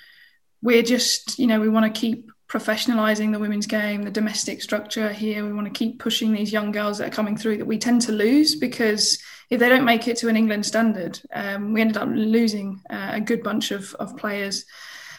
[0.62, 5.12] we're just, you know, we want to keep professionalizing the women's game, the domestic structure
[5.12, 5.44] here.
[5.44, 8.02] We want to keep pushing these young girls that are coming through that we tend
[8.02, 9.18] to lose because
[9.50, 13.10] if they don't make it to an England standard, um, we ended up losing uh,
[13.12, 14.64] a good bunch of, of players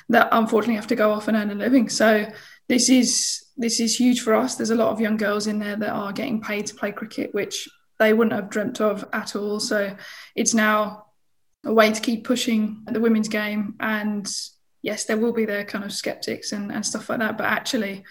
[0.10, 1.90] that unfortunately have to go off and earn a living.
[1.90, 2.26] So
[2.68, 4.56] this is this is huge for us.
[4.56, 7.34] There's a lot of young girls in there that are getting paid to play cricket,
[7.34, 7.68] which
[8.00, 9.60] they wouldn't have dreamt of at all.
[9.60, 9.96] So
[10.36, 11.08] it's now
[11.66, 13.76] a way to keep pushing the women's game.
[13.80, 14.28] And
[14.82, 17.38] yes, there will be their kind of skeptics and, and stuff like that.
[17.38, 18.04] But actually,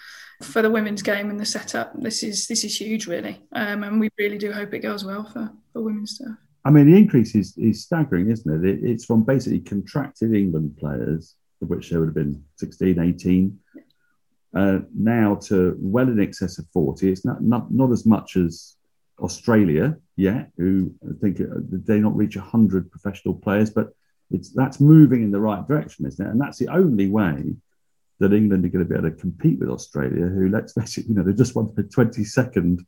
[0.43, 3.41] for the women's game and the setup, this is this is huge, really.
[3.51, 6.37] Um, and we really do hope it goes well for, for women's stuff.
[6.65, 8.69] I mean, the increase is, is staggering, isn't it?
[8.69, 8.83] it?
[8.83, 13.59] It's from basically contracted England players, of which there would have been 16, 18,
[14.55, 17.11] uh, now to well in excess of 40.
[17.11, 18.75] It's not, not, not as much as
[19.21, 23.93] Australia yet, who I think uh, they not reach 100 professional players, but
[24.31, 26.29] it's that's moving in the right direction, isn't it?
[26.29, 27.55] And that's the only way
[28.19, 31.05] that England are going to be able to compete with Australia, who, let's face it,
[31.07, 32.79] you know, they just won the 22nd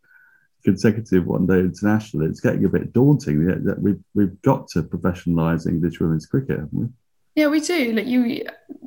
[0.64, 2.28] consecutive one day international.
[2.28, 3.46] It's getting a bit daunting.
[3.46, 6.88] That we've, we've got to professionalise English women's cricket, haven't we?
[7.36, 7.94] Yeah, we do.
[7.94, 8.46] Like you,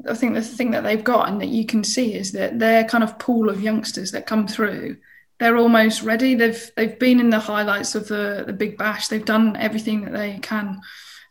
[0.09, 2.85] I think the thing that they've got and that you can see is that their
[2.85, 4.99] kind of pool of youngsters that come through,
[5.39, 6.35] they're almost ready.
[6.35, 9.09] They've they've been in the highlights of the the Big Bash.
[9.09, 10.81] They've done everything that they can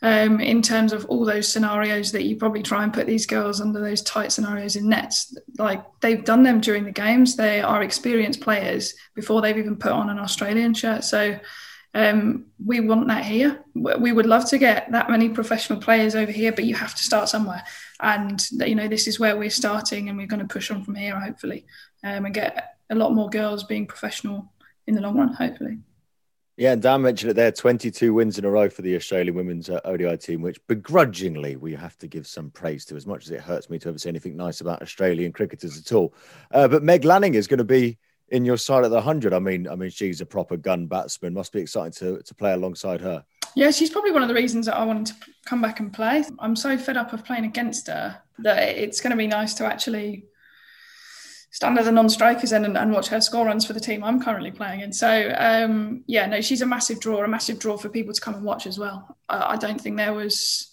[0.04, 3.62] um, in terms of all those scenarios that you probably try and put these girls
[3.62, 5.36] under those tight scenarios in nets.
[5.58, 7.38] Like they've done them during the games.
[7.38, 11.06] They are experienced players before they've even put on an Australian shirt.
[11.06, 11.39] So
[11.93, 13.64] um, we want that here.
[13.76, 17.04] We would love to get that many professional players over here, but you have to
[17.04, 17.64] start somewhere.
[18.01, 20.95] And you know, this is where we're starting, and we're going to push on from
[20.95, 21.66] here, hopefully,
[22.04, 24.51] um, and get a lot more girls being professional
[24.88, 25.79] in the long run, hopefully.
[26.55, 29.69] Yeah, and Dan mentioned it there 22 wins in a row for the Australian women's
[29.69, 33.31] uh, ODI team, which begrudgingly we have to give some praise to, as much as
[33.31, 36.13] it hurts me to ever say anything nice about Australian cricketers at all.
[36.51, 37.97] Uh, but Meg Lanning is going to be
[38.29, 39.34] in your side at the 100.
[39.34, 41.34] I mean, I mean, she's a proper gun batsman.
[41.34, 43.25] Must be exciting to, to play alongside her.
[43.55, 45.15] Yeah, she's probably one of the reasons that I wanted to
[45.45, 46.23] come back and play.
[46.39, 49.65] I'm so fed up of playing against her that it's going to be nice to
[49.65, 50.25] actually
[51.54, 54.49] stand as a non-strikers and, and watch her score runs for the team I'm currently
[54.49, 54.91] playing in.
[54.91, 58.34] So um, yeah, no, she's a massive draw, a massive draw for people to come
[58.34, 59.16] and watch as well.
[59.30, 60.72] I, I don't think there was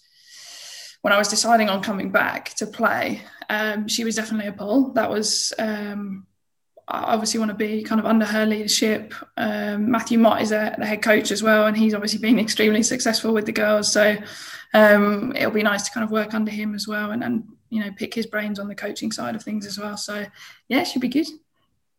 [1.03, 4.91] when I was deciding on coming back to play, um, she was definitely a pull.
[4.93, 6.25] That was um,
[6.87, 9.13] I obviously want to be kind of under her leadership.
[9.37, 12.81] Um, Matthew Mott is a, the head coach as well, and he's obviously been extremely
[12.81, 13.91] successful with the girls.
[13.91, 14.17] So
[14.73, 17.83] um, it'll be nice to kind of work under him as well and, and you
[17.83, 19.97] know pick his brains on the coaching side of things as well.
[19.97, 20.25] So
[20.67, 21.27] yeah, it should be good.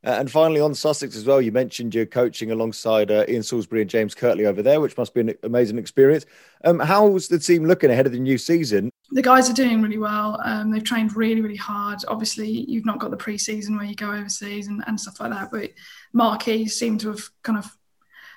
[0.05, 3.83] Uh, and finally, on Sussex as well, you mentioned you're coaching alongside uh, Ian Salisbury
[3.83, 6.27] and James Kirtley over there, which must be an amazing experience.
[6.65, 8.91] Um, how's the team looking ahead of the new season?
[9.13, 10.41] The guys are doing really well.
[10.45, 12.01] Um, they've trained really, really hard.
[12.09, 15.53] Obviously, you've not got the pre-season where you go overseas and, and stuff like that,
[15.53, 15.71] but
[16.13, 17.67] marquees seem to have kind of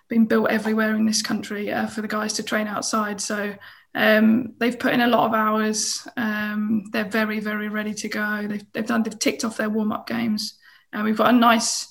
[0.07, 3.19] been built everywhere in this country uh, for the guys to train outside.
[3.19, 3.55] So
[3.95, 6.05] um, they've put in a lot of hours.
[6.17, 8.45] Um, they're very, very ready to go.
[8.45, 9.03] They've, they've done.
[9.03, 10.59] They've ticked off their warm up games,
[10.91, 11.87] and we've got a nice,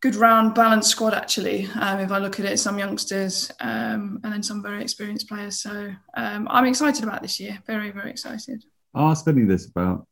[0.00, 1.68] good round balanced squad actually.
[1.80, 5.58] Um, if I look at it, some youngsters um, and then some very experienced players.
[5.58, 7.58] So um, I'm excited about this year.
[7.66, 8.62] Very, very excited.
[8.94, 10.06] I was studying this about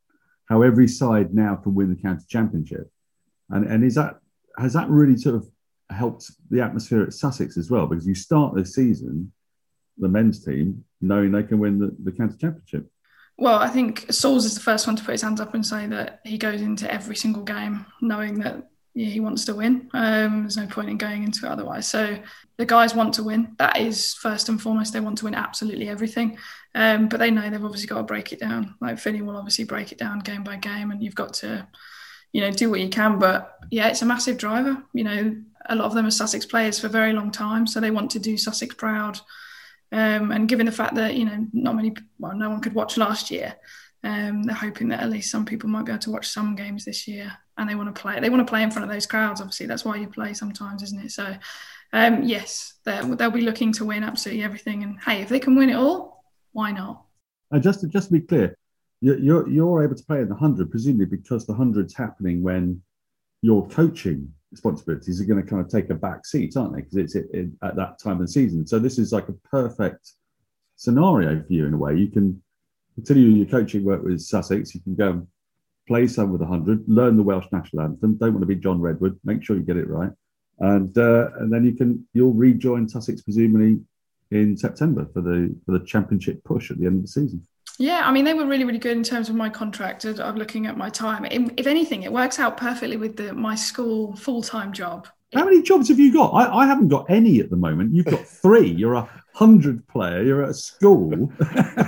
[0.48, 2.90] how every side now can win the county championship,
[3.50, 4.20] and and is that
[4.58, 5.46] has that really sort of
[5.90, 7.86] helped the atmosphere at Sussex as well?
[7.86, 9.30] Because you start the season
[9.98, 12.90] the men's team, knowing they can win the, the county championship?
[13.36, 15.86] Well, I think Sauls is the first one to put his hands up and say
[15.88, 19.90] that he goes into every single game knowing that yeah, he wants to win.
[19.92, 21.88] Um, there's no point in going into it otherwise.
[21.88, 22.16] So
[22.58, 23.56] the guys want to win.
[23.58, 24.92] That is first and foremost.
[24.92, 26.38] They want to win absolutely everything.
[26.76, 28.76] Um, but they know they've obviously got to break it down.
[28.80, 31.66] Like Finny will obviously break it down game by game, and you've got to,
[32.32, 33.18] you know, do what you can.
[33.18, 34.80] But yeah, it's a massive driver.
[34.92, 35.36] You know,
[35.66, 38.12] a lot of them are Sussex players for a very long time, so they want
[38.12, 39.18] to do Sussex proud.
[39.94, 42.96] Um, and given the fact that you know not many, well, no one could watch
[42.96, 43.54] last year,
[44.02, 46.84] um, they're hoping that at least some people might be able to watch some games
[46.84, 48.18] this year, and they want to play.
[48.18, 49.40] They want to play in front of those crowds.
[49.40, 51.12] Obviously, that's why you play sometimes, isn't it?
[51.12, 51.36] So,
[51.92, 54.82] um, yes, they'll be looking to win absolutely everything.
[54.82, 57.04] And hey, if they can win it all, why not?
[57.52, 58.58] And just to, just to be clear,
[59.00, 62.82] you're you're able to play in the hundred, presumably because the hundred's happening when
[63.42, 66.82] you're coaching responsibilities are going to kind of take a back seat, aren't they?
[66.82, 68.66] Because it's it, it, at that time of the season.
[68.66, 70.12] So this is like a perfect
[70.76, 71.96] scenario for you in a way.
[71.96, 72.42] You can
[72.94, 74.74] continue your coaching work with Sussex.
[74.74, 75.26] You can go and
[75.86, 78.16] play some with 100, learn the Welsh national anthem.
[78.16, 79.18] Don't want to be John Redwood.
[79.24, 80.10] Make sure you get it right.
[80.60, 83.80] And uh, and then you can you'll rejoin Sussex presumably
[84.30, 87.44] in September for the for the championship push at the end of the season.
[87.78, 90.04] Yeah, I mean, they were really, really good in terms of my contract.
[90.04, 91.24] and I'm looking at my time.
[91.24, 95.08] If if anything, it works out perfectly with the my school full time job.
[95.34, 96.30] How many jobs have you got?
[96.30, 97.92] I, I haven't got any at the moment.
[97.92, 98.68] You've got three.
[98.68, 100.22] You're a hundred player.
[100.22, 101.32] You're at a school,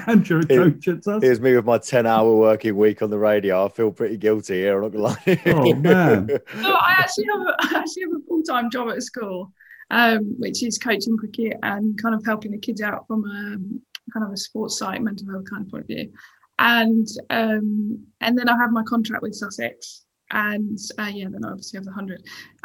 [0.09, 1.23] and you're a coach at Sussex.
[1.23, 3.65] Here's me with my 10 hour working week on the radio.
[3.65, 4.83] I feel pretty guilty here.
[4.83, 5.53] I'm not going to lie.
[5.55, 6.27] Oh man,
[6.57, 9.53] No, I actually have a, I actually have a full time job at a school,
[9.91, 13.57] um, which is coaching cricket and kind of helping the kids out from a
[14.13, 16.13] kind of a sports site, mental health kind of point of view.
[16.59, 21.49] And um, and then I have my contract with Sussex, and uh, yeah, then I
[21.51, 22.23] obviously have the hundred.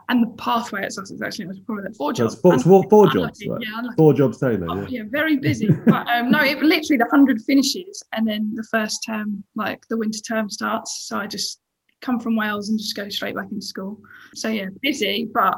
[0.10, 2.36] And the pathway at Sussex actually was probably like four jobs.
[2.36, 3.40] four, four, four jobs.
[3.48, 3.60] right?
[3.62, 3.96] Yeah, unlucky.
[3.98, 4.68] Four jobs, Taylor.
[4.70, 4.88] Oh, Yeah.
[4.90, 5.70] yeah, very busy.
[5.86, 9.98] but um, no, it literally the hundred finishes, and then the first term, like the
[9.98, 11.06] winter term, starts.
[11.08, 11.60] So I just
[12.02, 14.00] come from Wales and just go straight back into school.
[14.36, 15.56] So yeah, busy, but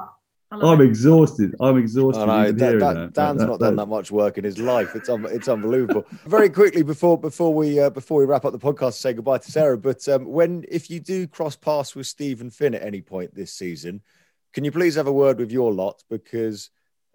[0.62, 0.86] I'm it.
[0.86, 1.56] exhausted.
[1.60, 2.22] I'm exhausted.
[2.22, 3.14] I know even Dan- hearing Dan- that.
[3.14, 4.96] Dan's That- not that- done that much work in his life.
[4.96, 6.06] It's un- it's unbelievable.
[6.28, 9.52] Very quickly before before we uh, before we wrap up the podcast, say goodbye to
[9.52, 9.78] Sarah.
[9.78, 13.54] But um, when if you do cross paths with Stephen Finn at any point this
[13.54, 14.02] season,
[14.54, 16.70] can you please have a word with your lot because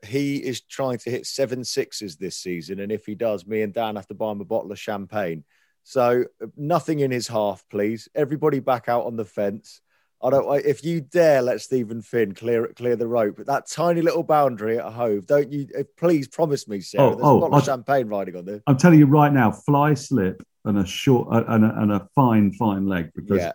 [0.07, 3.73] he is trying to hit seven sixes this season, and if he does, me and
[3.75, 5.45] Dan have to buy him a bottle of champagne.
[5.85, 8.09] So uh, nothing in his half, please.
[8.15, 9.81] Everybody back out on the fence.
[10.23, 10.49] I don't.
[10.49, 14.79] I- If you dare let Stephen Finn clear clear the rope, that tiny little boundary
[14.79, 15.69] at Hove, don't you?
[15.79, 17.05] uh, Please promise me, Sarah.
[17.05, 18.63] Oh, There's oh, a bottle of I- champagne riding on there.
[18.67, 22.09] I'm telling you right now, fly slip and a short uh, and a, and a
[22.15, 23.53] fine, fine leg because Yeah,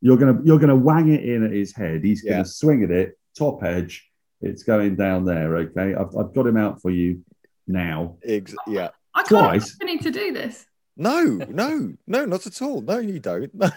[0.00, 2.02] you're gonna you're gonna wang it in at his head.
[2.02, 2.32] He's Yeah.
[2.32, 4.08] gonna swing at it, top edge.
[4.40, 5.56] It's going down there.
[5.56, 7.22] Okay, I've, I've got him out for you
[7.66, 8.16] now.
[8.24, 8.88] ex- yeah.
[9.14, 9.76] I can't twice.
[9.80, 10.66] I need to do this.
[10.96, 12.80] No, no, no, not at all.
[12.80, 13.52] No, you don't.
[13.54, 13.70] No.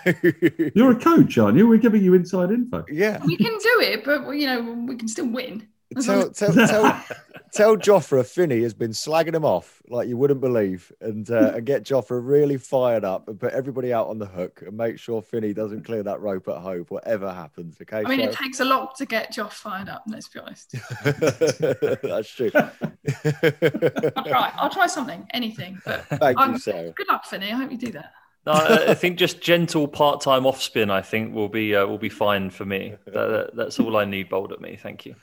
[0.76, 1.68] You're a coach, aren't you?
[1.68, 2.86] We're giving you inside info.
[2.90, 3.22] yeah.
[3.26, 5.68] We can do it, but you know we can still win.
[5.98, 7.04] As Tell, tell, tell,
[7.52, 11.66] tell Jofra Finny has been slagging him off like you wouldn't believe, and uh, and
[11.66, 15.22] get Jofra really fired up and put everybody out on the hook and make sure
[15.22, 17.78] Finny doesn't clear that rope at home, whatever happens.
[17.82, 20.04] Okay, I mean, it takes a lot to get Josh fired up.
[20.08, 20.72] Let's be honest.
[21.04, 22.52] that's true.
[24.16, 24.54] I'll try.
[24.56, 25.80] I'll try something, anything.
[25.86, 26.92] But Thank you, I'm- Sarah.
[26.92, 27.52] good luck, Finny.
[27.52, 28.14] I hope you do that.
[28.46, 30.90] No, I, I think just gentle part-time off spin.
[30.90, 32.96] I think will be uh, will be fine for me.
[33.06, 34.30] That, that- that's all I need.
[34.30, 34.78] Bowled at me.
[34.82, 35.16] Thank you.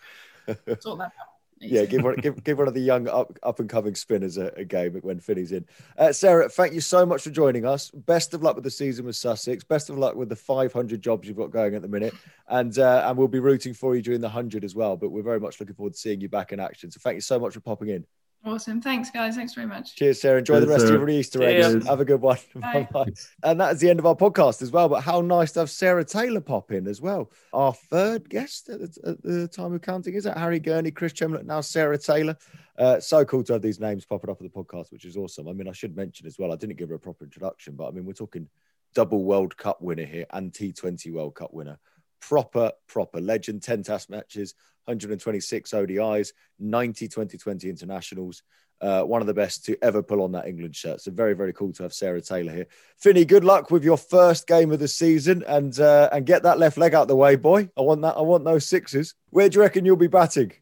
[0.80, 1.35] Sort that out.
[1.58, 4.46] Yeah, give one, give, give one of the young up, up and coming spinners a,
[4.56, 5.64] a game when Finny's in.
[5.96, 7.90] Uh, Sarah, thank you so much for joining us.
[7.90, 9.64] Best of luck with the season with Sussex.
[9.64, 12.14] Best of luck with the 500 jobs you've got going at the minute,
[12.48, 14.96] and uh, and we'll be rooting for you during the 100 as well.
[14.96, 16.90] But we're very much looking forward to seeing you back in action.
[16.90, 18.06] So thank you so much for popping in.
[18.46, 18.80] Awesome.
[18.80, 19.34] Thanks, guys.
[19.34, 19.96] Thanks very much.
[19.96, 20.38] Cheers, Sarah.
[20.38, 21.84] Enjoy the Cheers, rest of your Easter See eggs.
[21.84, 21.90] ya.
[21.90, 22.38] Have a good one.
[22.54, 22.88] Bye.
[22.92, 23.10] Bye-bye.
[23.42, 24.88] And that is the end of our podcast as well.
[24.88, 27.32] But how nice to have Sarah Taylor pop in as well.
[27.52, 31.12] Our third guest at the, at the time of counting is that Harry Gurney, Chris
[31.12, 32.36] Tremlett, now Sarah Taylor.
[32.78, 35.48] Uh, so cool to have these names popping up at the podcast, which is awesome.
[35.48, 37.88] I mean, I should mention as well, I didn't give her a proper introduction, but
[37.88, 38.48] I mean, we're talking
[38.94, 41.78] double World Cup winner here and T20 World Cup winner.
[42.20, 44.54] Proper, proper legend, 10 test matches,
[44.86, 48.42] 126 ODIs, 90 2020 internationals.
[48.78, 51.00] Uh, one of the best to ever pull on that England shirt.
[51.00, 52.66] So very, very cool to have Sarah Taylor here.
[52.98, 56.58] Finny, good luck with your first game of the season and uh, and get that
[56.58, 57.70] left leg out the way, boy.
[57.74, 58.18] I want that.
[58.18, 59.14] I want those sixes.
[59.30, 60.52] Where do you reckon you'll be batting?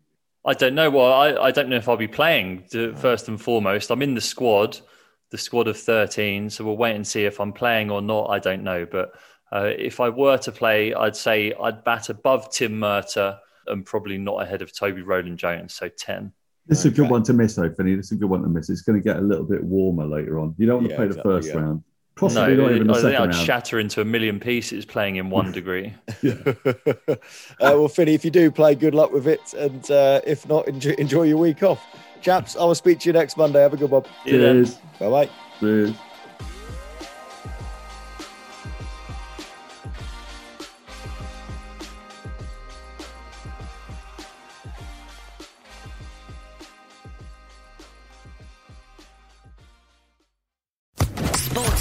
[0.44, 0.90] I don't know.
[0.90, 2.64] Well, I, I don't know if I'll be playing
[2.96, 3.90] first and foremost.
[3.90, 4.78] I'm in the squad,
[5.30, 6.50] the squad of 13.
[6.50, 8.28] So we'll wait and see if I'm playing or not.
[8.28, 8.84] I don't know.
[8.84, 9.14] But
[9.50, 14.18] uh, if I were to play, I'd say I'd bat above Tim Murtagh and probably
[14.18, 15.74] not ahead of Toby Rowland Jones.
[15.74, 16.32] So 10.
[16.66, 17.94] This is a good one to miss, though, Finny.
[17.94, 18.70] This is a good one to miss.
[18.70, 20.54] It's going to get a little bit warmer later on.
[20.56, 21.54] You don't want to Yeah, play the exactly, first yeah.
[21.60, 21.82] round,
[22.22, 23.34] No, not even the I think second I'd round.
[23.34, 25.92] shatter into a million pieces playing in one degree.
[26.26, 27.16] uh,
[27.60, 29.52] well, Finny, if you do play, good luck with it.
[29.52, 31.84] And uh, if not, enjoy, enjoy your week off.
[32.22, 33.60] Chaps, I will speak to you next Monday.
[33.60, 34.04] Have a good one.
[34.24, 34.64] See you then.
[34.64, 34.78] Cheers.
[34.98, 35.30] Bye bye.
[35.60, 35.92] Cheers.